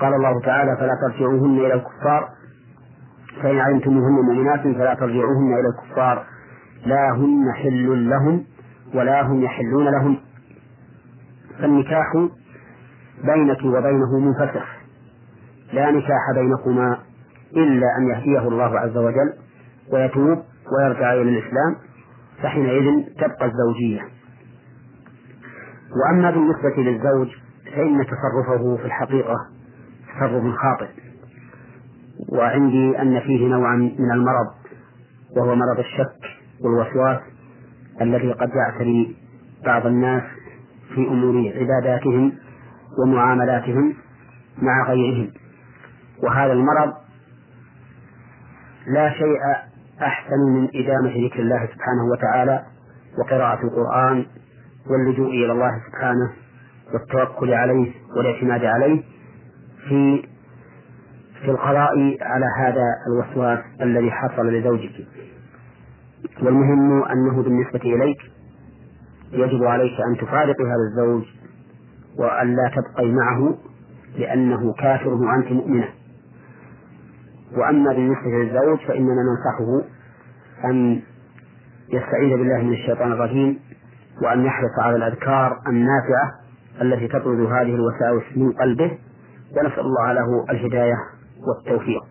[0.00, 2.28] قال الله تعالى فلا ترجعوهن إلى الكفار
[3.42, 6.26] فإن علمتموهن مؤمنات فلا ترجعوهن إلى الكفار.
[6.86, 8.44] لا هن حل لهم
[8.94, 10.18] ولا هم يحلون لهم.
[11.58, 12.12] فالنكاح
[13.24, 14.66] بينك وبينه منفسخ.
[15.72, 16.98] لا نكاح بينكما
[17.56, 19.32] إلا أن يهديه الله عز وجل
[19.92, 20.38] ويتوب
[20.72, 21.76] ويرجع إلى الإسلام
[22.42, 24.00] فحينئذ تبقى الزوجية.
[25.96, 27.28] وأما بالنسبة للزوج
[27.74, 29.36] فإن تصرفه في الحقيقة
[30.16, 31.05] تصرف خاطئ.
[32.28, 34.46] وعندي أن فيه نوعا من المرض
[35.36, 36.20] وهو مرض الشك
[36.60, 37.20] والوسواس
[38.00, 39.16] الذي قد يعتري
[39.64, 40.22] بعض الناس
[40.94, 42.32] في أمور عباداتهم
[42.98, 43.94] ومعاملاتهم
[44.62, 45.30] مع غيرهم.
[46.22, 46.92] وهذا المرض
[48.86, 49.38] لا شيء
[50.02, 52.64] أحسن من إدامة ذكر الله سبحانه وتعالى
[53.18, 54.26] وقراءة القرآن
[54.90, 56.32] واللجوء إلى الله سبحانه
[56.92, 59.02] والتوكل عليه والإعتماد عليه
[59.88, 60.22] في
[61.42, 65.06] في القضاء على هذا الوسواس الذي حصل لزوجك.
[66.42, 68.18] والمهم أنه بالنسبة إليك
[69.32, 71.24] يجب عليك أن تفارقي هذا الزوج
[72.18, 73.58] وأن لا تبقي معه
[74.18, 75.88] لأنه كافر وأنت مؤمنة.
[77.56, 79.88] وأما بالنسبة للزوج فإننا ننصحه
[80.64, 81.02] أن
[81.88, 83.58] يستعيذ بالله من الشيطان الرجيم
[84.22, 86.32] وأن يحرص على الأذكار النافعة
[86.82, 88.98] التي تطرد هذه الوساوس من قلبه
[89.56, 90.96] ونسأل الله له الهداية
[91.46, 92.02] والتوفيق.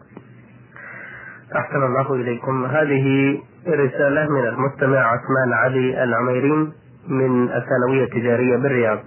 [1.55, 2.65] أحسن الله إليكم.
[2.65, 6.71] هذه رسالة من المستمع عثمان علي العميرين
[7.07, 8.99] من الثانوية التجارية بالرياض.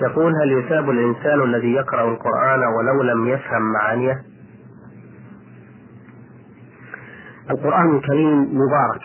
[0.00, 4.22] يقول هل يثاب الإنسان الذي يقرأ القرآن ولو لم يفهم معانيه؟
[7.50, 9.02] القرآن الكريم مبارك.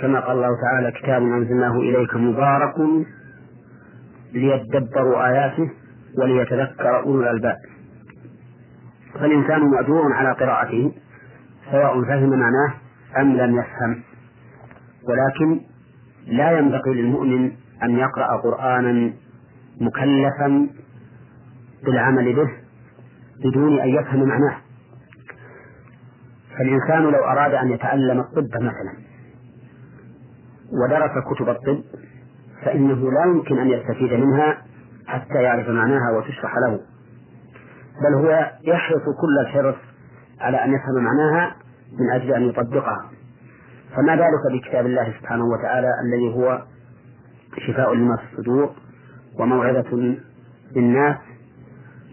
[0.00, 2.74] كما قال الله تعالى كتاب أنزلناه إليك مبارك
[4.34, 5.70] ليدبروا آياته
[6.18, 7.56] وليتذكر أولو الألباب.
[9.14, 10.92] فالإنسان مأجور على قراءته
[11.70, 12.74] سواء فهم معناه
[13.18, 14.02] أم لم يفهم.
[15.08, 15.60] ولكن
[16.26, 19.12] لا ينبغي للمؤمن أن يقرأ قرآنا
[19.80, 20.68] مكلفا
[21.84, 22.50] بالعمل به
[23.44, 24.56] بدون أن يفهم معناه.
[26.58, 28.92] فالإنسان لو أراد أن يتعلم الطب مثلا
[30.72, 31.82] ودرس كتب الطب
[32.64, 34.62] فإنه لا يمكن أن يستفيد منها
[35.06, 36.80] حتى يعرف معناها وتشرح له.
[38.02, 39.76] بل هو يحرص كل الحرص
[40.40, 41.56] على أن يفهم معناها
[42.00, 43.10] من أجل أن يطبقها.
[43.96, 46.62] فما بالك بكتاب الله سبحانه وتعالى الذي هو
[47.66, 48.70] شفاء لما في الصدور
[49.38, 50.16] وموعظة
[50.76, 51.16] للناس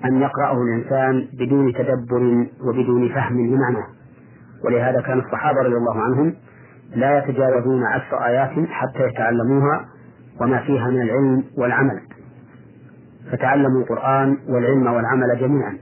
[0.05, 3.87] أن يقرأه الإنسان بدون تدبر وبدون فهم لمعناه
[4.65, 6.35] ولهذا كان الصحابة رضي الله عنهم
[6.95, 9.85] لا يتجاوزون عشر آيات حتى يتعلموها
[10.41, 11.99] وما فيها من العلم والعمل.
[13.33, 15.77] فتعلموا القرآن والعلم والعمل جميعا.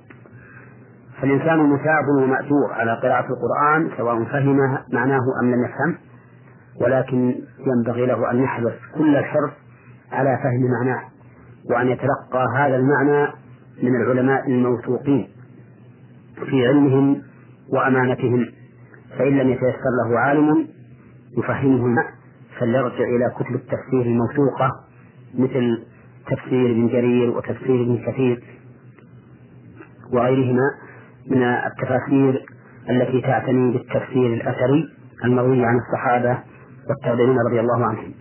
[1.22, 4.58] فالإنسان مثاب ومأجور على قراءة القرآن سواء فهم
[4.94, 5.98] معناه أم لم يفهم
[6.82, 7.36] ولكن
[7.68, 9.52] ينبغي له أن يحرص كل الحرص
[10.12, 11.02] على فهم معناه
[11.70, 13.28] وأن يتلقى هذا المعنى
[13.84, 15.28] من العلماء الموثوقين
[16.50, 17.22] في علمهم
[17.74, 18.46] وأمانتهم.
[19.18, 20.68] فإن لم يتيسر له عالم
[21.38, 22.04] يفهمه
[22.60, 24.72] فليرجع إلى كتب التفسير الموثوقة
[25.38, 25.84] مثل
[26.28, 28.44] تفسير ابن جرير وتفسير ابن كثير
[30.14, 30.72] وغيرهما
[31.28, 32.46] من التفاسير
[32.90, 34.90] التي تعتني بالتفسير الأثري
[35.24, 36.38] المروي عن الصحابة
[36.90, 38.14] والتابعين رضي الله عنهم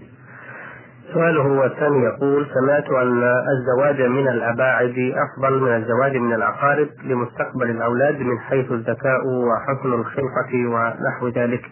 [1.15, 3.23] سؤاله الثاني يقول سمعت أن
[3.59, 10.53] الزواج من الأباعد أفضل من الزواج من الأقارب لمستقبل الأولاد من حيث الذكاء وحسن الخلقة
[10.67, 11.63] ونحو ذلك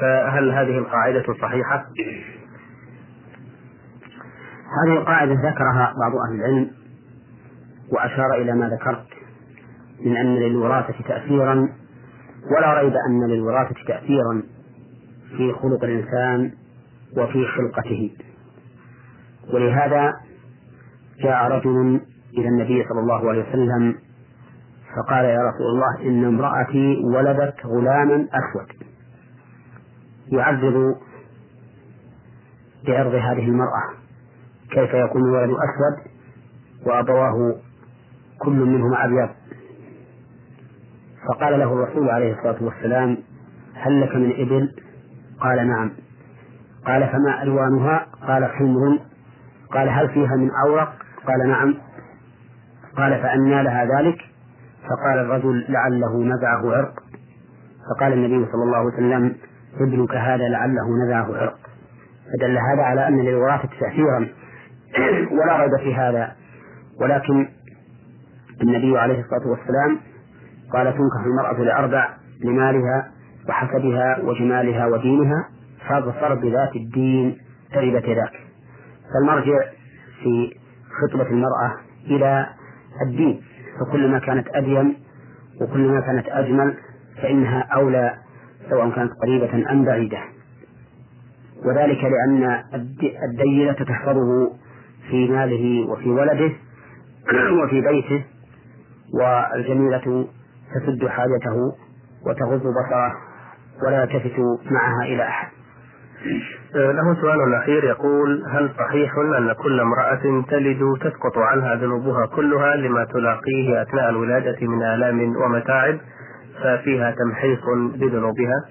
[0.00, 1.84] فهل هذه القاعدة صحيحة؟
[4.66, 6.70] هذه القاعدة ذكرها بعض أهل العلم
[7.92, 9.06] وأشار إلى ما ذكرت
[10.00, 11.68] من أن للوراثة تأثيرا
[12.56, 14.42] ولا ريب أن للوراثة تأثيرا
[15.36, 16.52] في خلق الإنسان
[17.16, 18.10] وفي خلقته.
[19.54, 20.12] ولهذا
[21.22, 22.00] جاء رجل
[22.38, 23.94] إلى النبي صلى الله عليه وسلم
[24.96, 28.88] فقال يا رسول الله إن امرأتي ولدت غلاما أسود.
[30.32, 30.96] يعذب
[32.86, 34.05] بعرض هذه المرأة.
[34.70, 36.12] كيف يكون الولد أسود
[36.86, 37.54] وأبواه
[38.38, 39.28] كل منهما أبيض.
[41.28, 43.18] فقال له الرسول عليه الصلاة والسلام
[43.74, 44.72] هل لك من إبل؟
[45.40, 45.90] قال نعم.
[46.86, 48.98] قال فما ألوانها؟ قال حمر.
[49.70, 50.92] قال هل فيها من أورق؟
[51.26, 51.74] قال نعم.
[52.96, 54.18] قال فأنى لها ذلك.
[54.82, 57.02] فقال الرجل لعله نزعه عرق.
[57.90, 59.36] فقال النبي صلى الله عليه وسلم
[59.80, 61.58] ابنك هذا لعله نزعه عرق.
[62.32, 64.28] فدل هذا على أن للوراثة تأثيرا
[65.38, 66.32] ولا ريب في هذا.
[67.00, 67.48] ولكن
[68.62, 69.98] النبي عليه الصلاة والسلام
[70.72, 72.08] قال تنكح المرأة لأربع
[72.44, 73.10] لمالها
[73.48, 75.48] وحسبها وجمالها ودينها
[75.88, 77.38] فاظفر بذات الدين
[77.72, 78.32] تربت يداك
[79.14, 79.58] فالمرجع
[80.22, 80.54] في
[81.02, 81.74] خطبة المرأة
[82.06, 82.46] إلى
[83.06, 83.42] الدين
[83.80, 84.96] فكلما كانت أدين
[85.60, 86.74] وكلما كانت أجمل
[87.22, 88.14] فإنها أولى
[88.70, 90.18] سواء كانت قريبة أم بعيدة.
[91.64, 92.62] وذلك لأن
[93.24, 94.52] الدينة تحفظه
[95.10, 96.52] في ماله وفي ولده
[97.62, 98.24] وفي بيته
[99.14, 100.26] والجميلة
[100.74, 101.56] تسد حاجته
[102.26, 103.12] وتغض بصره
[103.82, 104.38] ولا يلتفت
[104.70, 105.48] معها إلى أحد
[106.74, 113.04] له سؤال أخير يقول هل صحيح أن كل امرأة تلد تسقط عنها ذنوبها كلها لما
[113.04, 115.98] تلاقيه أثناء الولادة من آلام ومتاعب
[116.62, 117.60] ففيها تمحيص
[117.94, 118.64] بذنوبها؟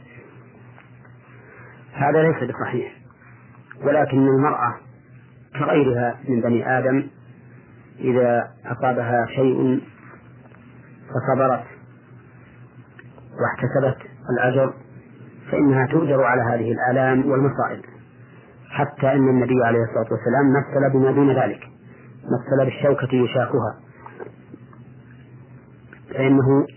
[1.94, 2.94] هذا ليس بصحيح
[3.84, 4.76] ولكن المرأة
[5.60, 7.08] كغيرها من بني آدم
[8.00, 9.82] إذا أصابها شيء
[11.10, 11.64] فصبرت
[13.42, 13.98] واحتسبت
[14.30, 14.74] الأجر
[15.52, 17.82] فإنها تؤجر على هذه الآلام والمصائب
[18.70, 21.60] حتى أن النبي عليه الصلاة والسلام مثل بما دون ذلك
[22.26, 23.80] مثل بالشوكة يشاكها
[26.10, 26.68] فإنه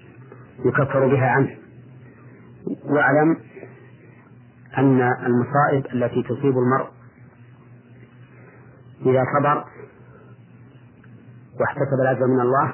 [0.65, 1.51] يكفر بها عنه.
[2.85, 3.37] واعلم
[4.79, 6.89] أن المصائب التي تصيب المرء
[9.07, 9.65] إذا صبر
[11.61, 12.73] واحتسب الأجر من الله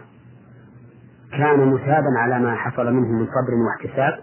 [1.32, 4.20] كان مثابا على ما حصل منه من صبر واحتساب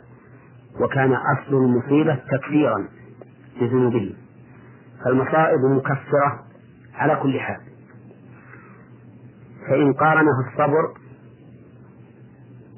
[0.80, 2.88] وكان أصل المصيبة تكفيرا
[3.62, 4.16] لذنوبه.
[5.06, 6.44] فالمصائب مكفرة
[6.96, 7.60] على كل حال.
[9.68, 10.94] فإن قارنه الصبر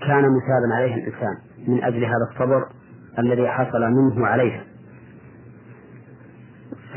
[0.01, 2.67] كان مثابا عليه الإنسان من أجل هذا الصبر
[3.19, 4.63] الذي حصل منه عليها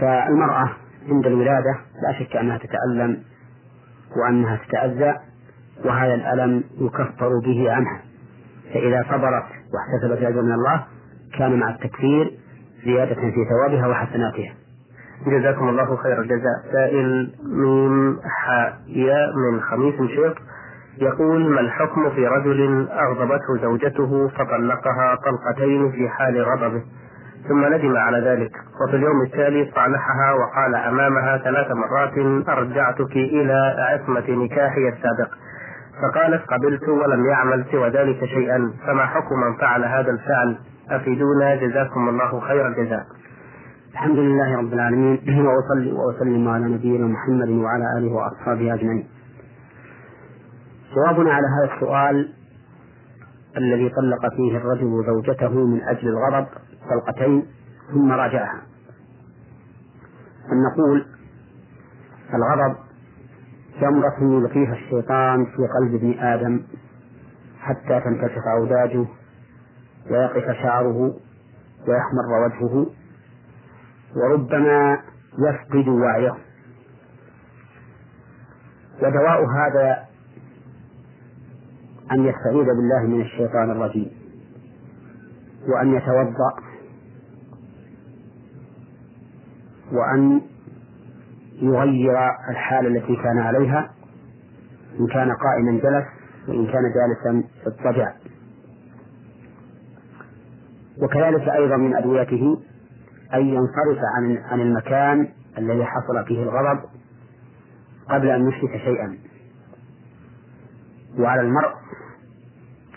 [0.01, 0.77] فالمرأة
[1.09, 3.23] عند الولادة لا شك أنها تتألم
[4.17, 5.15] وأنها تتأذى
[5.85, 8.01] وهذا الألم يكفر به عنها.
[8.75, 9.45] فإذا صبرت
[9.75, 10.85] واحتسبت الأجر من الله
[11.39, 12.33] كان مع التكفير
[12.85, 14.55] زيادة في ثوابها وحسناتها.
[15.27, 16.21] جزاكم الله خير.
[16.21, 20.33] الجزاء سائل من حائية من خميس شيخ
[20.99, 26.83] يقول ما الحكم في رجل أغضبته زوجته فطلقها طلقتين في حال غضبه؟
[27.49, 28.53] ثم ندم على ذلك.
[28.81, 35.31] وفي اليوم التالي صالحها وقال أمامها ثلاث مرات أرجعتك إلى عصمة نكاحي السابق.
[36.03, 40.57] فقالت قبلت ولم يعمل سوى ذلك شيئا فما حكم من فعل هذا الفعل؟
[40.91, 43.07] أفيدونا جزاكم الله خير الجزاء.
[43.93, 49.09] الحمد لله رب العالمين وأصلي وأسلم على نبينا محمد وعلى آله وأصحابه أجمعين.
[50.97, 52.29] جوابنا على هذا السؤال
[53.57, 56.47] الذي طلق فيه الرجل زوجته من أجل الغضب.
[56.91, 57.47] طلقتين
[57.93, 58.62] ثم راجعها.
[60.53, 61.07] أن نقول
[62.34, 62.76] الغضب
[63.80, 66.62] جمرة يلقيها الشيطان في قلب ابن آدم
[67.61, 69.05] حتى تنكشف أوداجه
[70.11, 71.14] ويقف شعره
[71.89, 72.87] ويحمر وجهه
[74.16, 74.99] وربما
[75.39, 76.34] يفقد وعيه.
[79.03, 80.07] ودواء هذا
[82.12, 84.11] أن يستعيذ بالله من الشيطان الرجيم
[85.68, 86.53] وأن يتوضأ
[89.93, 90.41] وأن
[91.62, 92.14] يغير
[92.51, 93.91] الحالة التي كان عليها
[95.01, 96.07] إن كان قائما جلس
[96.49, 98.12] وإن كان جالسا اضطجع
[101.03, 102.61] وكذلك أيضا من أدويته
[103.34, 105.28] أن ينصرف عن عن المكان
[105.59, 106.80] الذي حصل فيه الغضب
[108.11, 109.18] قبل أن يشرك شيئا.
[111.18, 111.74] وعلى المرء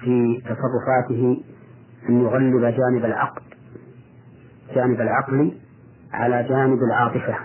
[0.01, 1.43] في تصرفاته
[2.09, 3.41] أن يغلب جانب العقل
[4.75, 5.57] جانب العقل
[6.13, 7.35] على جانب العاطفة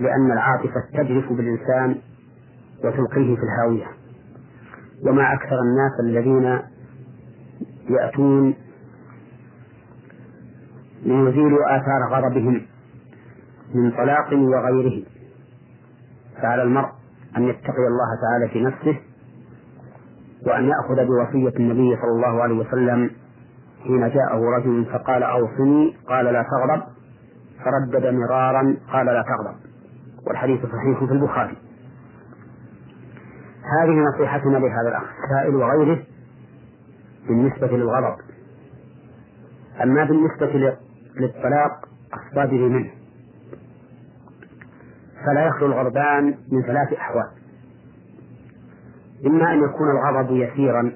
[0.00, 1.96] لأن العاطفة تجرف بالإنسان
[2.84, 3.86] وتلقيه في الهاوية.
[5.06, 6.60] وما أكثر الناس الذين
[7.88, 8.54] يأتون
[11.02, 12.62] ليزيلوا آثار غضبهم
[13.74, 15.02] من طلاق وغيره.
[16.42, 16.88] فعلى المرء
[17.36, 19.00] أن يتقي الله تعالى في نفسه
[20.46, 23.10] وأن يأخذ بوصية النبي صلى الله عليه وسلم
[23.82, 26.82] حين جاءه رجل فقال أوصني قال لا تغضب.
[27.64, 29.56] فردد مرارا قال لا تغضب.
[30.26, 31.56] والحديث صحيح في البخاري.
[33.80, 36.02] هذه نصيحتنا لهذا الأخ السائل وغيره
[37.28, 38.16] بالنسبة للغضب.
[39.82, 40.76] أما بالنسبة
[41.16, 42.90] للطلاق الصادر منه.
[45.26, 47.30] فلا يخلو الغضبان من ثلاث أحوال.
[49.26, 50.92] إما أن يكون الغضب يسيرا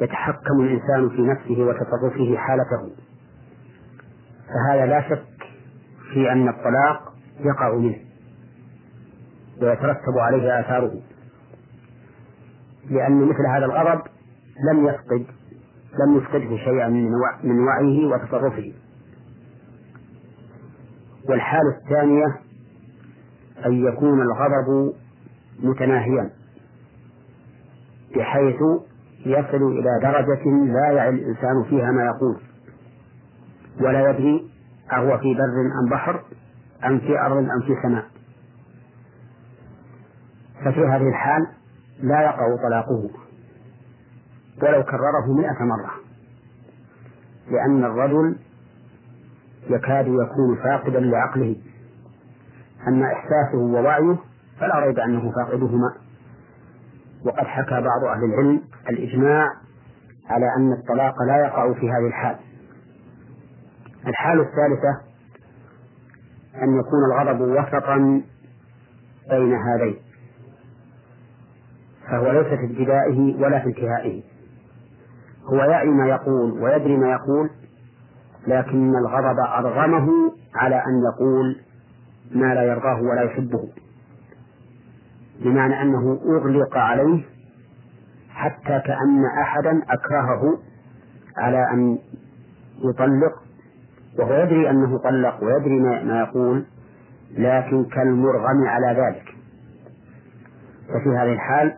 [0.00, 3.05] يتحكم الإنسان في نفسه وتصرفه حالته.
[4.46, 5.24] فهذا لا شك
[6.12, 7.96] في أن الطلاق يقع منه
[9.62, 11.00] ويترتب عليه آثاره
[12.90, 14.02] لأن مثل هذا الغضب
[14.72, 15.26] لم يفقد
[16.06, 16.88] لم يفقده شيئا
[17.44, 18.72] من وعيه وتصرفه.
[21.28, 22.24] والحالة الثانية
[23.66, 24.94] أن يكون الغضب
[25.62, 26.30] متناهيا
[28.16, 28.60] بحيث
[29.26, 32.36] يصل إلى درجة لا يعي الإنسان فيها ما يقول.
[33.80, 34.50] ولا يدري
[34.92, 36.22] أهو في بر أم بحر
[36.84, 38.04] أم في أرض أم في سماء.
[40.64, 41.46] ففي هذه الحال
[42.02, 43.10] لا يقع طلاقه
[44.62, 45.90] ولو كرره مئة مرة
[47.50, 48.36] لأن الرجل
[49.70, 51.56] يكاد يكون فاقدا لعقله.
[52.88, 54.16] أما إحساسه ووعيه
[54.60, 55.94] فلا ريب أنه فاقدهما.
[57.24, 59.48] وقد حكى بعض أهل العلم الإجماع
[60.30, 62.36] على أن الطلاق لا يقع في هذه الحال.
[64.06, 65.00] الحالة الثالثة
[66.62, 68.22] أن يكون الغضب وسطا
[69.30, 69.96] بين هذين
[72.10, 74.22] فهو ليس في ابتدائه ولا في انتهائه.
[75.44, 77.50] هو يعي ما يقول ويدري ما يقول
[78.46, 80.08] لكن الغضب أرغمه
[80.54, 81.60] على أن يقول
[82.30, 83.68] ما لا يرضاه ولا يحبه
[85.40, 87.24] بمعنى أنه أغلق عليه
[88.30, 90.58] حتى كأن أحدا أكرهه
[91.36, 91.98] على أن
[92.84, 93.45] يطلق
[94.18, 96.64] وهو يدري أنه طلق ويدري ما يقول
[97.30, 99.34] لكن كالمرغم على ذلك.
[100.88, 101.76] ففي هذه الحال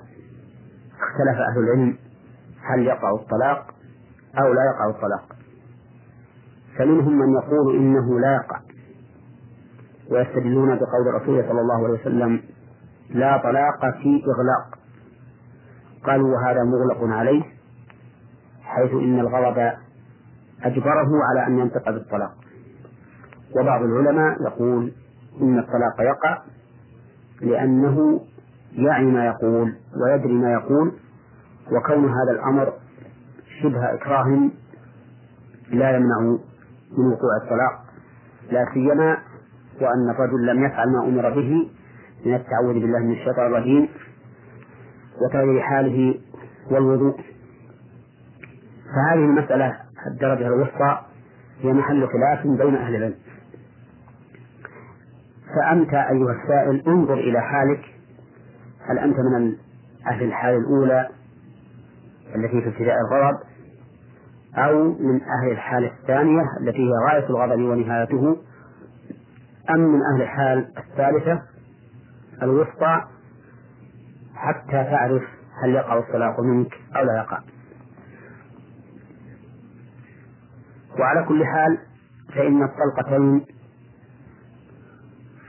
[1.00, 1.96] اختلف أهل العلم
[2.62, 3.74] هل يقع الطلاق
[4.38, 5.36] أو لا يقع الطلاق.
[6.78, 8.60] فمنهم من يقول إنه لا يقع
[10.10, 12.40] ويستدلون بقول الرسول صلى الله عليه وسلم
[13.10, 14.78] لا طلاق في إغلاق.
[16.04, 17.42] قالوا وهذا مغلق عليه
[18.62, 19.72] حيث إن الغضب
[20.64, 22.32] أجبره على أن ينطق بالطلاق.
[23.60, 24.92] وبعض العلماء يقول
[25.42, 26.42] إن الطلاق يقع
[27.40, 28.20] لأنه
[28.72, 30.92] يعي ما يقول ويدري ما يقول
[31.72, 32.72] وكون هذا الأمر
[33.62, 34.50] شبه إكراه
[35.70, 36.20] لا يمنع
[36.98, 37.84] من وقوع الطلاق.
[38.50, 39.18] لا سيما
[39.80, 41.70] وأن الرجل لم يفعل ما أمر به
[42.26, 43.88] من التعوذ بالله من الشيطان الرجيم
[45.22, 46.20] وتغيير حاله
[46.70, 47.16] والوضوء.
[48.84, 49.76] فهذه المسألة
[50.06, 51.00] الدرجة الوسطى
[51.60, 53.14] هي محل خلاف بين أهل العلم.
[55.54, 57.84] فأنت أيها السائل انظر إلى حالك.
[58.88, 59.56] هل أنت من
[60.06, 61.08] أهل الحال الأولى
[62.34, 63.38] التي في ابتداء الغضب؟
[64.56, 68.36] أو من أهل الحالة الثانية التي هي غاية الغضب ونهايته؟
[69.70, 71.42] أم من أهل الحال الثالثة
[72.42, 73.04] الوسطى؟
[74.34, 75.22] حتى تعرف
[75.62, 77.40] هل يقع الطلاق منك أو لا يقع.
[80.98, 81.78] وعلى كل حال
[82.34, 83.44] فإن الطلقتين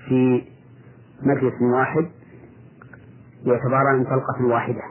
[0.08, 0.44] في
[1.22, 2.10] مجلس واحد
[3.46, 4.82] يعتبران طلقة واحدة.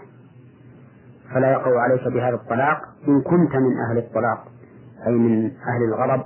[1.35, 4.45] فلا يقع عليك بهذا الطلاق إن كنت من أهل الطلاق
[5.07, 6.25] أي من أهل الغضب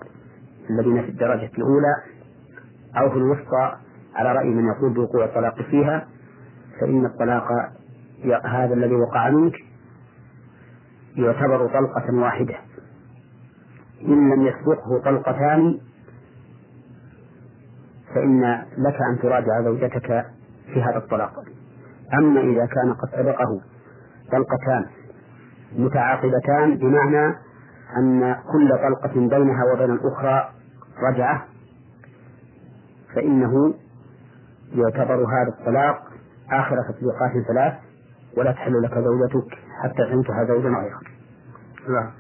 [0.71, 1.95] الذين في الدرجة الأولى
[2.97, 3.77] أو في الوسطى
[4.15, 6.09] على رأي من يقول بوقوع الطلاق فيها
[6.81, 7.49] فإن الطلاق
[8.45, 9.55] هذا الذي وقع منك
[11.17, 12.55] يعتبر طلقة واحدة.
[14.07, 15.79] إن لم يسبقه طلقتان
[18.15, 20.27] فإن لك أن تراجع زوجتك
[20.73, 21.33] في هذا الطلاق
[22.19, 23.61] أما إذا كان قد سبقه
[24.33, 24.87] طلقتان
[25.79, 27.37] متعاقبتان بمعنى
[27.97, 30.51] أن كل طلقة بينها وبين الأخرى
[31.11, 31.45] رجعة
[33.15, 33.75] فإنه
[34.75, 36.03] يعتبر هذا الطلاق
[36.51, 37.75] آخر تطبيقات ثلاث
[38.37, 41.01] ولا تحل لك زوجتك حتى تنكح زوجا غيره.
[41.89, 42.11] نعم.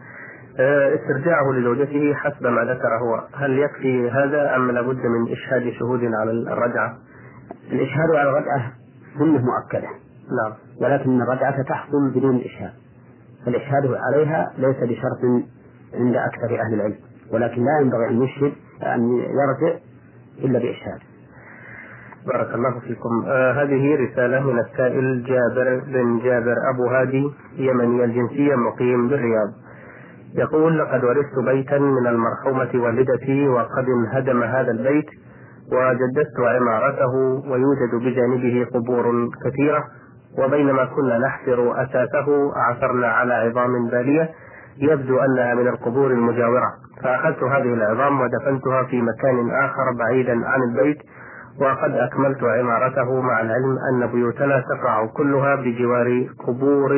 [0.61, 3.25] آه، استرجاعه لزوجته حسب ما ذكر هو.
[3.35, 6.99] هل يكفي هذا أم لابد من إشهاد شهود على الرجعة؟
[7.73, 8.73] الإشهاد على الرجعة
[9.19, 9.89] سنة مؤكدة.
[10.43, 10.53] نعم.
[10.81, 12.73] ولكن الرجعة تحصل بدون إشهاد.
[13.47, 15.45] فالإشهاد عليها ليس بشرط
[15.95, 16.97] عند أكثر أهل العلم.
[17.33, 19.79] ولكن لا ينبغي أن يشهد أن يرجع
[20.45, 20.99] إلا بإشهاد.
[22.27, 23.25] بارك الله فيكم.
[23.27, 29.53] آه هذه رسالة من السائل جابر بن جابر أبو هادي يمني الجنسية مقيم بالرياض.
[30.35, 35.07] يقول لقد ورثت بيتا من المرحومة والدتي وقد انهدم هذا البيت
[35.72, 37.14] وجددت عمارته
[37.51, 39.85] ويوجد بجانبه قبور كثيرة
[40.39, 44.30] وبينما كنا نحفر أساسه عثرنا على عظام بالية
[44.78, 46.72] يبدو أنها من القبور المجاورة.
[47.03, 50.99] فأخذت هذه العظام ودفنتها في مكان آخر بعيدا عن البيت
[51.61, 56.93] وقد أكملت عمارته مع العلم أن بيوتنا تقع كلها بجوار قبور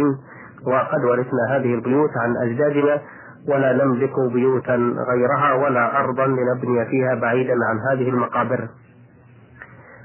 [0.66, 3.00] وقد ورثنا هذه البيوت عن أجدادنا
[3.48, 4.74] ولا نملك بيوتا
[5.08, 8.68] غيرها ولا أرضا لنبني فيها بعيدا عن هذه المقابر.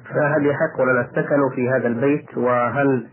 [0.09, 3.07] فهل يحق لنا السكن في هذا البيت؟ وهل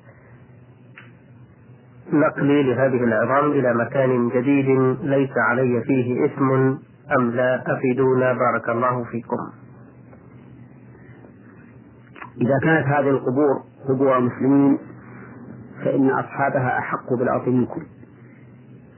[2.13, 4.69] نقلي لهذه العظام إلى مكان جديد
[5.03, 6.79] ليس علي فيه اسم
[7.19, 9.39] أم لا أفيدونا بارك الله فيكم؟
[12.41, 14.79] إذا كانت هذه القبور قبور مسلمين
[15.85, 17.83] فإن أصحابها أحق بالأرض منكم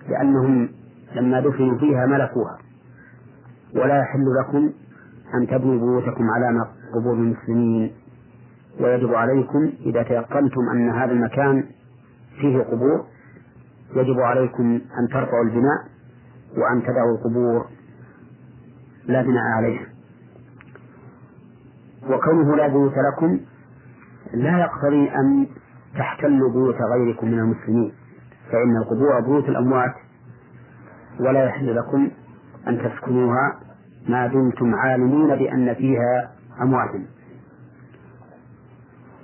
[0.09, 0.69] لأنهم
[1.15, 2.59] لما دفنوا فيها ملكوها.
[3.75, 4.73] ولا يحل لكم
[5.35, 7.93] أن تبنوا بيوتكم على قبور المسلمين.
[8.81, 11.65] ويجب عليكم إذا تيقنتم أن هذا المكان
[12.41, 13.05] فيه قبور
[13.95, 15.85] يجب عليكم أن ترفعوا البناء
[16.57, 17.67] وأن تدعوا القبور
[19.07, 19.87] لا بناء عليها.
[22.11, 23.41] وكونه لا بيوت لكم
[24.35, 25.47] لا يقتضي أن
[25.99, 27.93] تحتلوا بيوت غيركم من المسلمين.
[28.53, 29.95] فإن القبور بيوت الأموات
[31.21, 32.11] ولا يحل لكم
[32.69, 33.59] أن تسكنوها
[34.09, 37.07] ما دمتم عالمين بأن فيها أمواتا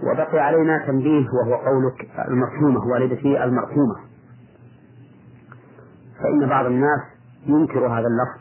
[0.02, 3.96] وبقي علينا تنبيه وهو قولك المرحومة والدتي المرحومة.
[6.22, 7.00] فإن بعض الناس
[7.46, 8.40] ينكر هذا اللفظ.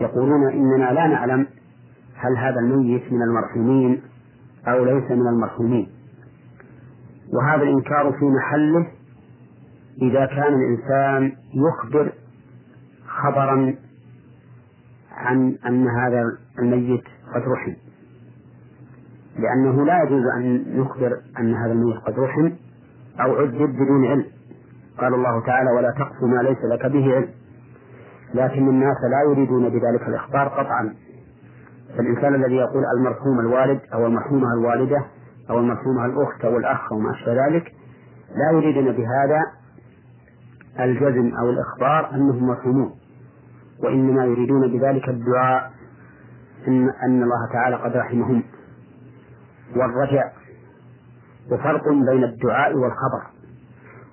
[0.00, 1.46] يقولون إننا لا نعلم
[2.16, 4.02] هل هذا الميت من المرحومين
[4.68, 5.88] أو ليس من المرحومين.
[7.34, 8.86] وهذا الإنكار في محله
[10.02, 12.12] إذا كان الإنسان يخبر
[13.06, 13.74] خبرا
[15.12, 16.22] عن أن هذا
[16.58, 17.72] الميت قد رحم.
[19.38, 22.50] لأنه لا يجوز أن نخبر أن هذا الميت قد رحم
[23.20, 24.24] أو عذب بدون علم.
[24.98, 27.28] قال الله تعالى ولا تقف ما ليس لك به علم.
[28.34, 30.94] لكن الناس لا يريدون بذلك الإخبار قطعا.
[31.96, 35.04] فالإنسان الذي يقول المرحوم الوالد أو المرحومة الوالدة
[35.50, 37.72] أو المرحومة الأخت أو الأخ أو ما أشبه ذلك
[38.36, 39.40] لا يريدون بهذا
[40.80, 42.90] الجزم أو الإخبار أنهم مرحومون
[43.84, 45.72] وإنما يريدون بذلك الدعاء
[46.68, 48.42] إن, أن الله تعالى قد رحمهم.
[49.76, 50.32] والرجاء
[51.52, 53.22] وفرق بين الدعاء والخبر.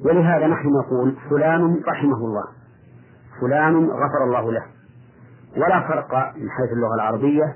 [0.06, 2.44] ولهذا نحن نقول فلان رحمه الله
[3.42, 4.64] فلان غفر الله له.
[5.58, 7.56] ولا فرق من حيث اللغة العربية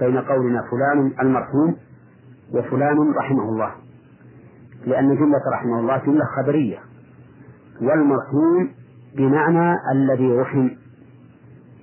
[0.00, 1.76] بين قولنا فلان المرحوم
[2.54, 3.70] وفلان رحمه الله
[4.86, 6.78] لأن جملة رحمه الله جملة خبرية.
[7.86, 8.70] والمرحوم
[9.16, 10.70] بمعنى الذي رحم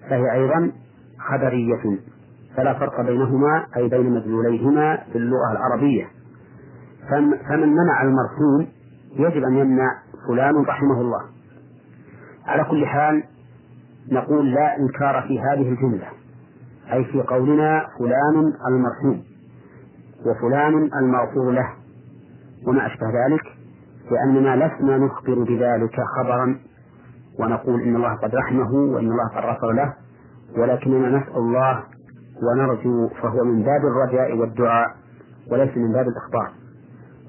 [0.09, 0.71] فهي أيضا
[1.19, 1.99] خبرية
[2.57, 6.07] فلا فرق بينهما أي بين مدلوليهما في اللغة العربية.
[7.49, 8.67] فمن منع المرحوم
[9.11, 9.87] يجب أن يمنع
[10.27, 11.21] فلان رحمه الله.
[12.45, 13.23] على كل حال
[14.11, 16.07] نقول لا إنكار في هذه الجملة
[16.93, 19.23] أي في قولنا فلان المرحوم
[20.25, 21.69] وفلان المغفور له.
[22.67, 23.60] وما أشبه ذلك.
[24.11, 26.59] لأننا لسنا نخبر بذلك خبرا
[27.39, 29.93] ونقول إن الله قد رحمه وإن الله قد غفر له
[30.57, 31.83] ولكننا نسأل الله
[32.43, 34.87] ونرجو فهو من باب الرجاء والدعاء
[35.51, 36.51] وليس من باب الإخبار.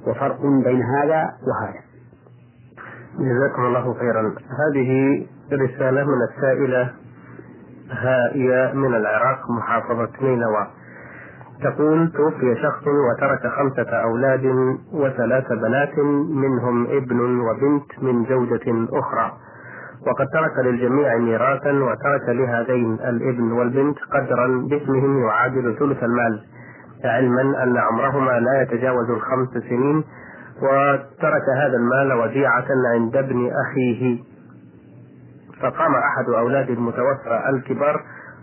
[0.06, 1.80] وفرق بين هذا وهذا.
[3.18, 4.34] جزاكم الله خيرا.
[4.62, 5.22] هذه
[5.52, 6.92] رسالة من السائلة
[7.90, 10.66] هائية من العراق محافظة نينوى.
[11.62, 14.44] تقول توفي شخص وترك خمسة أولاد
[14.92, 15.98] وثلاث بنات
[16.30, 19.32] منهم ابن وبنت من زوجة أخرى.
[20.06, 26.40] وقد ترك للجميع ميراثا وترك لهذين الابن والبنت قدرا باسمهم يعادل ثلث المال
[27.04, 30.04] علما أن عمرهما لا يتجاوز الخمس سنين.
[30.62, 34.18] وترك هذا المال وديعة عند ابن أخيه.
[35.60, 38.00] فقام أحد أولاد المتوفى الكبار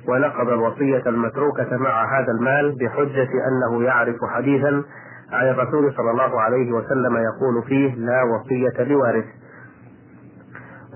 [0.10, 4.84] ونقض الوصية المتروكة مع هذا المال بحجة أنه يعرف حديثا
[5.32, 9.26] عن الرسول صلى الله عليه وسلم يقول فيه لا وصية لوارث.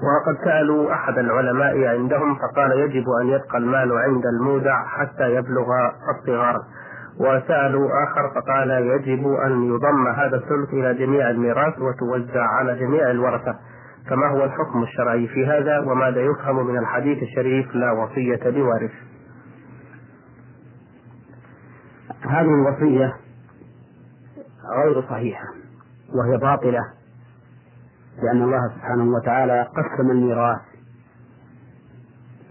[0.04, 5.66] وقد سألوا أحد العلماء عندهم فقال يجب أن يبقى المال عند المودع حتى يبلغ
[6.16, 6.62] الصغار.
[7.20, 13.56] وسألوا آخر فقال يجب أن يضم هذا الثلث إلى جميع الميراث وتوزع على جميع الورثة.
[14.10, 18.92] فما هو الحكم الشرعي في هذا وماذا يفهم من الحديث الشريف لا وصية لوارث.
[22.22, 23.14] هذه الوصية
[24.84, 25.46] غير صحيحة
[26.16, 26.82] وهي باطلة
[28.24, 30.62] لأن الله سبحانه وتعالى قسم الميراث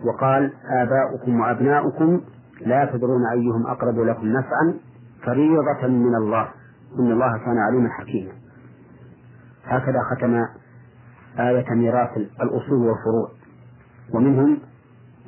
[0.05, 2.21] وقال آباؤكم وأبناؤكم
[2.61, 4.75] لا تدرون أيهم أقرب لكم نفعا
[5.27, 6.49] فريضة من الله.
[6.99, 8.33] إن الله كان عليما حكيما.
[9.65, 10.45] هكذا ختم
[11.39, 13.29] آية ميراث الأصول والفروع.
[14.15, 14.59] ومنهم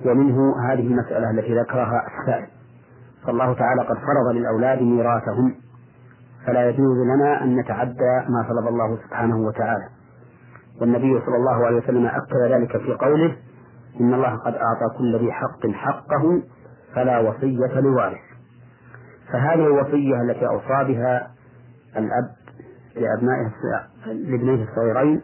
[0.06, 2.46] ومنه هذه المسألة التي ذكرها السائل.
[3.26, 5.54] فالله تعالى قد فرض للأولاد ميراثهم.
[6.46, 9.88] فلا يجوز لنا أن نتعدى ما فرض الله سبحانه وتعالى.
[10.80, 13.36] والنبي صلى الله عليه وسلم أكد ذلك في قوله
[14.00, 16.42] إن الله قد أعطى كل ذي حق حقه
[16.94, 18.20] فلا وصية لوارث.
[19.32, 21.30] فهذه الوصية التي أوصى بها
[21.96, 22.30] الأب
[22.96, 23.50] لأبنائه
[24.06, 25.20] لابنيه الصغيرين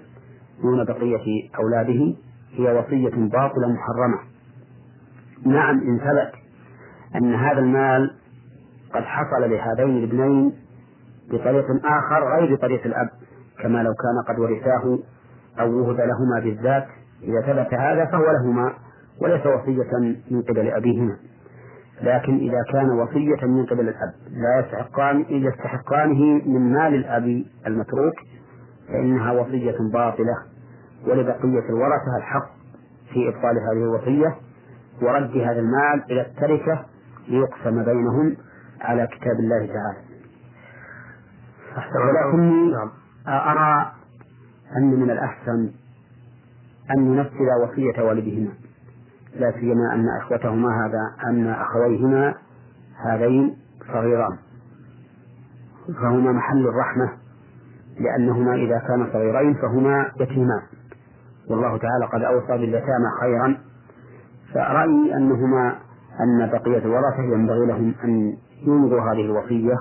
[0.62, 2.14] دون بقية أولاده
[2.52, 4.18] هي وصية باطلة محرمة.
[5.46, 6.32] نعم إن ثبت
[7.16, 8.10] أن هذا المال
[8.94, 10.52] قد حصل لهذين الابنين
[11.30, 13.08] بطريق آخر غير بطريق الأب
[13.62, 14.98] كما لو كان قد ورثاه
[15.60, 16.86] أو وهب لهما بالذات.
[17.22, 18.72] إذا ثبت هذا فهو لهما
[19.22, 19.98] وليس وصية
[20.30, 21.16] من قبل أبيهما.
[22.02, 28.14] لكن إذا كان وصية من قبل الأب لا يستحقان يستحقانه من مال الأب المتروك
[28.88, 30.49] فإنها وصية باطلة.
[31.06, 32.50] ولبقية الورثة الحق
[33.12, 34.36] في إبطال هذه الوصية
[35.02, 36.84] ورد هذا المال إلى التركة
[37.28, 38.36] ليقسم بينهم
[38.80, 39.98] على كتاب الله تعالى.
[42.06, 42.90] ولكني نعم.
[43.28, 43.92] أرى
[44.76, 45.70] أن من الأحسن
[46.90, 48.52] أن ننفذ وصية والدهما.
[49.36, 52.34] لا سيما أن إخوتهما هذا أن أخويهما
[52.96, 53.56] هذين
[53.92, 54.36] صغيران.
[55.86, 57.12] فهما محل الرحمة
[58.00, 60.62] لأنهما إذا كانا صغيرين فهما يتيمان.
[61.50, 63.58] والله تعالى قد أوصى باليتامى خيرا.
[64.54, 65.76] فرأيي أنهما
[66.20, 68.36] أن بقية الورثة ينبغي لهم أن
[68.66, 69.74] ينظروا هذه الوصية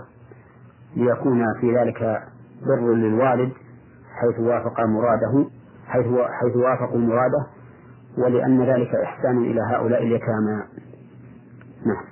[0.95, 2.23] ليكون في ذلك
[2.67, 3.51] بر للوالد
[4.21, 5.49] حيث وافق مراده
[5.87, 6.05] حيث
[6.41, 7.47] حيث وافقوا مراده
[8.17, 10.63] ولأن ذلك إحسان إلى هؤلاء اليتامى.
[11.85, 12.03] نعم.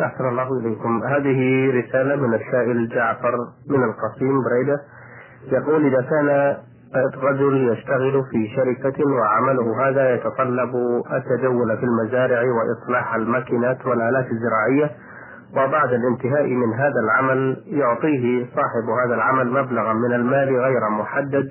[0.00, 1.02] أحسن الله إليكم.
[1.02, 3.32] هذه رسالة من السائل جعفر
[3.68, 4.80] من القصيم بريدة.
[5.52, 6.56] يقول إذا كان
[7.22, 10.70] رجل يشتغل في شركة وعمله هذا يتطلب
[11.12, 14.90] التجول في المزارع وإصلاح الماكينات والآلات الزراعية
[15.52, 21.48] وبعد الانتهاء من هذا العمل يعطيه صاحب هذا العمل مبلغا من المال غير محدد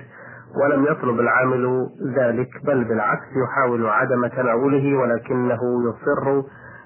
[0.62, 1.86] ولم يطلب العامل
[2.16, 6.42] ذلك بل بالعكس يحاول عدم تناوله ولكنه يصر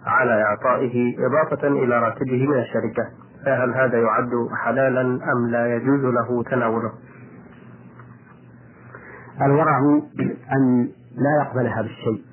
[0.07, 3.05] على إعطائه إضافة إلى راتبه من الشركة.
[3.47, 4.31] فهل هذا يعد
[4.65, 6.93] حلالا أم لا يجوز له تناوله؟
[9.43, 9.79] الورع
[10.53, 12.25] أن لا يقبل هذا الشيء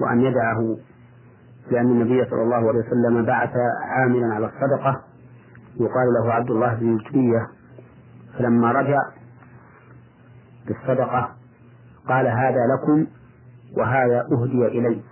[0.00, 0.76] وأن يدعه
[1.70, 3.50] لأن النبي صلى الله عليه وسلم بعث
[3.84, 5.02] عاملا على الصدقة.
[5.80, 7.46] يقال له عبد الله بن الجبية
[8.38, 8.98] فلما رجع
[10.66, 11.30] بالصدقة
[12.08, 13.06] قال هذا لكم
[13.76, 15.02] وهذا أهدي إلي.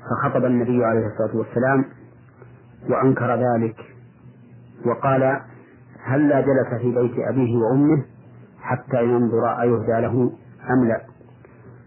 [0.00, 1.84] فخطب النبي عليه الصلاة والسلام
[2.90, 3.76] وأنكر ذلك
[4.86, 5.40] وقال
[6.04, 8.04] هلا جلس في بيت أبيه وأمه؟
[8.60, 10.32] حتى ينظر أيهدى له
[10.70, 11.00] أم لا.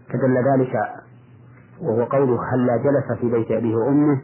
[0.08, 0.74] فدل ذلك
[1.80, 4.20] وهو قوله هلا جلس في بيت أبيه وأمه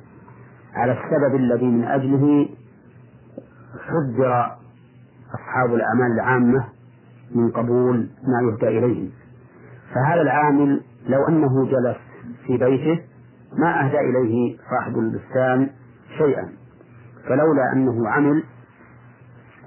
[0.74, 2.48] على السبب الذي من أجله
[3.86, 4.56] حذر
[5.34, 6.64] أصحاب الأعمال العامة
[7.34, 9.10] من قبول ما يهدى إليهم
[9.94, 11.96] فهذا العامل لو أنه جلس
[12.46, 13.02] في بيته
[13.58, 15.70] ما أهدى إليه صاحب البستان
[16.18, 16.48] شيئا.
[17.28, 18.42] فلولا أنه عمل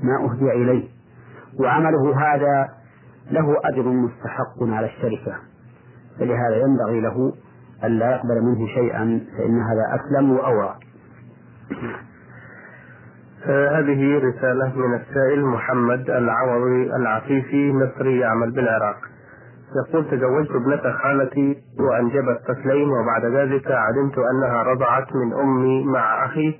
[0.01, 0.87] ما أهدي إليه.
[1.59, 2.69] وعمله هذا
[3.31, 5.35] له أجر مستحق على الشركة.
[6.19, 7.33] فلهذا ينبغي له
[7.83, 10.75] ألا يقبل منه شيئا فإن هذا أسلم وأورى
[13.45, 18.95] هذه رسالة من السائل محمد العوضي العفيفي مصري يعمل بالعراق.
[19.75, 26.59] يقول تزوجت ابنة خالتي وأنجبت طفلين وبعد ذلك علمت أنها رضعت من أمي مع أخي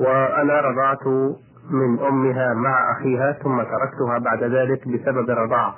[0.00, 1.06] وأنا رضعت
[1.70, 5.74] من أمها مع أخيها ثم تركتها بعد ذلك بسبب الرضاعة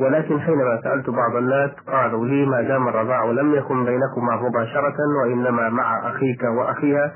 [0.00, 5.68] ولكن حينما سألت بعض الناس قالوا لي ما دام الرضاع لم يكن بينكما مباشرة وإنما
[5.68, 7.12] مع أخيك وأخيها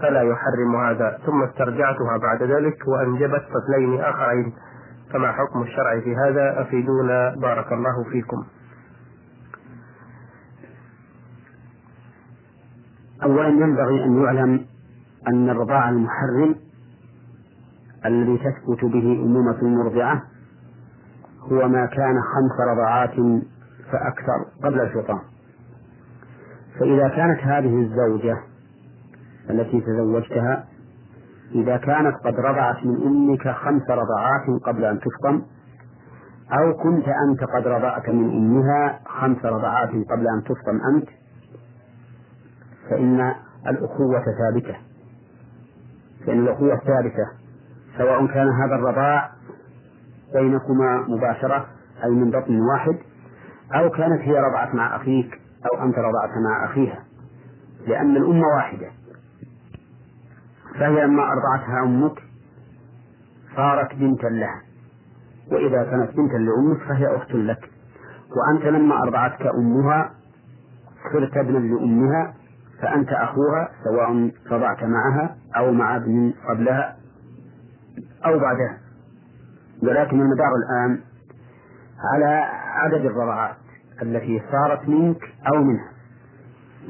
[0.00, 1.18] فلا يحرم هذا.
[1.26, 4.52] ثم استرجعتها بعد ذلك وأنجبت طفلين آخرين.
[5.12, 7.34] فما حكم الشرع في هذا؟ أفيدونا.
[7.36, 8.44] بارك الله فيكم.
[13.22, 14.66] أولا ينبغي أن يعلم
[15.28, 16.54] أن الرضاع المحرم
[18.06, 20.22] الذي تثبت به أمومة المرضعة
[21.52, 23.14] هو ما كان خمس رضعات
[23.92, 25.20] فأكثر قبل الفطام.
[26.78, 28.38] فإذا كانت هذه الزوجة
[29.50, 30.64] التي تزوجتها
[31.54, 35.42] إذا كانت قد رضعت من أمك خمس رضعات قبل أن تفطم
[36.52, 41.08] أو كنت أنت قد رضعت من أمها خمس رضعات قبل أن تفطم أنت
[42.90, 43.34] فإن
[43.66, 44.76] الأخوة ثابتة.
[46.26, 47.43] فإن الأخوة ثابتة.
[47.98, 49.30] سواء كان هذا الرضاع
[50.34, 51.66] بينكما مباشرة
[52.04, 52.96] أي من بطن واحد
[53.74, 55.40] أو كانت هي رضعت مع أخيك
[55.72, 57.04] أو أنت رضعت مع أخيها
[57.86, 58.90] لأن الأمة واحدة.
[60.74, 62.22] فهي لما أرضعتها أمك
[63.56, 64.62] صارت بنتا لها
[65.52, 67.70] وإذا كانت بنتا لأمك فهي أخت لك.
[68.36, 70.10] وأنت لما أرضعتك أمها
[71.12, 72.34] صرت ابنا لأمها
[72.82, 76.96] فأنت أخوها سواء رضعت معها أو مع ابن قبلها.
[78.26, 78.78] أو بعدها.
[79.82, 81.00] ولكن المدار الآن
[82.12, 82.44] على
[82.74, 83.56] عدد الرضعات
[84.02, 85.88] التي صارت منك أو منها.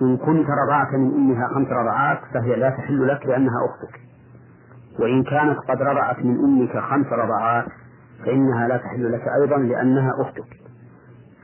[0.03, 4.01] إن كنت رضعت من أمها خمس رضعات فهي لا تحل لك لأنها أختك.
[5.01, 7.67] وإن كانت قد رضعت من أمك خمس رضعات
[8.25, 10.57] فإنها لا تحل لك أيضا لأنها أختك.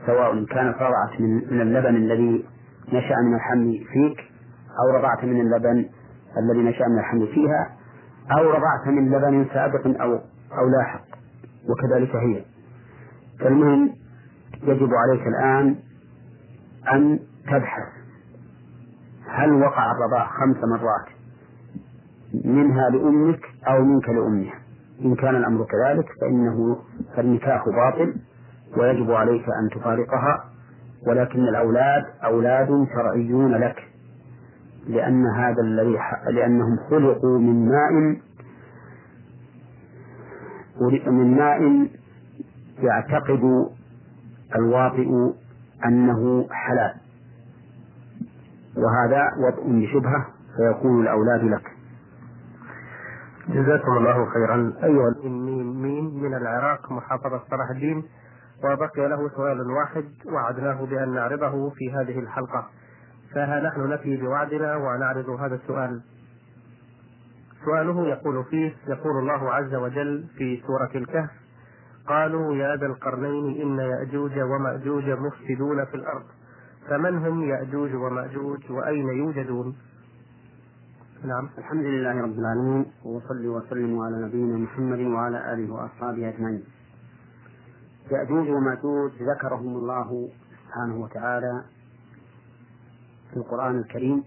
[0.05, 2.45] سواء كانت رضعت من اللبن الذي
[2.87, 4.17] نشأ من الحمل فيك
[4.79, 5.85] أو رضعت من اللبن
[6.37, 7.69] الذي نشأ من الحمل فيها
[8.31, 10.19] أو رضعت من لبن سابق أو
[10.57, 11.01] أو لاحق
[11.69, 12.43] وكذلك هي.
[13.39, 13.93] فالمهم
[14.63, 15.75] يجب عليك الآن
[16.93, 17.87] أن تبحث.
[19.27, 21.07] هل وقع الرضاع خمس مرات
[22.45, 24.53] منها لأمك أو منك لأمها؟
[25.05, 26.77] إن كان الأمر كذلك فإنه
[27.15, 28.15] فالنكاح باطل
[28.77, 30.45] ويجب عليك أن تفارقها
[31.07, 33.90] ولكن الأولاد أولاد شرعيون لك.
[34.87, 35.97] لأن هذا الذي
[36.31, 38.21] لأنهم خلقوا من ماء
[41.07, 41.87] من ماء
[42.79, 43.69] يعتقد
[44.55, 45.33] الواطئ
[45.85, 46.93] أنه حلال.
[48.77, 50.25] وهذا وطء بشبهة
[50.57, 51.71] فيكون الأولاد لك.
[53.49, 54.73] جزاكم الله خيرا.
[54.83, 58.03] أيها ميم ميم من العراق محافظة صلاح الدين
[58.63, 62.67] وبقي له سؤال واحد وعدناه بأن نعرضه في هذه الحلقة.
[63.33, 66.01] فها نحن نفي بوعدنا ونعرض هذا السؤال.
[67.65, 71.29] سؤاله يقول فيه يقول الله عز وجل في سورة الكهف
[72.07, 76.23] قالوا يا ذا القرنين إن يأجوج ومأجوج مفسدون في الأرض
[76.89, 79.75] فمن هم يأجوج ومأجوج وأين يوجدون؟
[81.25, 81.49] نعم.
[81.57, 86.63] الحمد لله رب العالمين وصلي وسلم على نبينا محمد وعلى آله وأصحابه أجمعين.
[88.11, 90.29] يأجوج ومأجوج ذكرهم الله
[90.65, 91.63] سبحانه وتعالى
[93.31, 94.23] في القرآن الكريم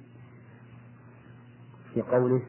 [1.94, 2.42] في قوله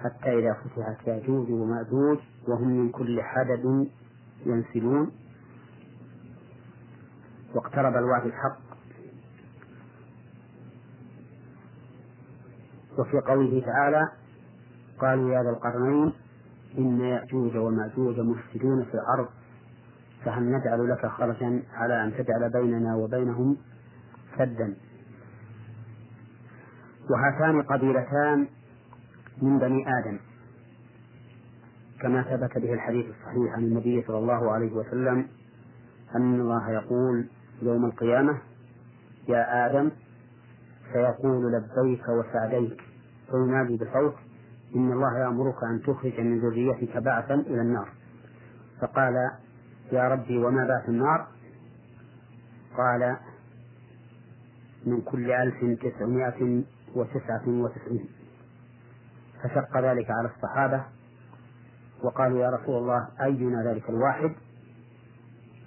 [0.00, 3.88] حتى إذا فتحت يأجوج ومأجوج وهم من كل حدب
[4.46, 5.10] ينسلون
[7.54, 8.58] واقترب الوعد الحق
[12.98, 14.08] وفي قوله تعالى
[14.98, 16.12] قالوا يا ذا القرنين
[16.78, 19.28] إن يأجوج ومأجوج مفسدون في الأرض
[20.24, 23.56] فهل نجعل لك خرجا على أن تجعل بيننا وبينهم
[24.38, 24.74] سدا؟
[27.10, 28.46] وهاتان قبيلتان
[29.42, 30.18] من بني آدم
[32.00, 35.26] كما ثبت به الحديث الصحيح عن النبي صلى الله عليه وسلم
[36.16, 37.26] أن الله يقول
[37.62, 38.38] يوم القيامة
[39.28, 39.90] يا آدم
[40.92, 42.80] فيقول لبيك وسعديك
[43.30, 44.14] فينادي بصوت
[44.76, 47.88] إن الله يأمرك أن تخرج من ذريتك بعثا إلى النار.
[48.80, 49.14] فقال
[49.92, 51.26] يا ربي وما بعث النار؟
[52.76, 53.16] قال
[54.86, 56.62] من كل ألف تسعمائة
[56.94, 58.08] وتسعة وتسعين.
[59.42, 60.84] فشق ذلك على الصحابة
[62.04, 64.32] وقالوا يا رسول الله أينا ذلك الواحد؟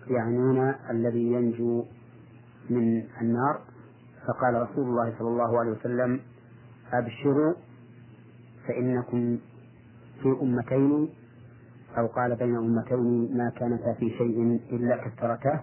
[0.07, 1.85] يعنون الذي ينجو
[2.69, 3.61] من النار.
[4.27, 6.19] فقال رسول الله صلى الله عليه وسلم
[6.93, 7.53] أبشروا
[8.67, 9.39] فإنكم
[10.21, 11.09] في أمتين.
[11.97, 15.59] أو قال بين أمتين ما كانتا في شيء إلا كثرته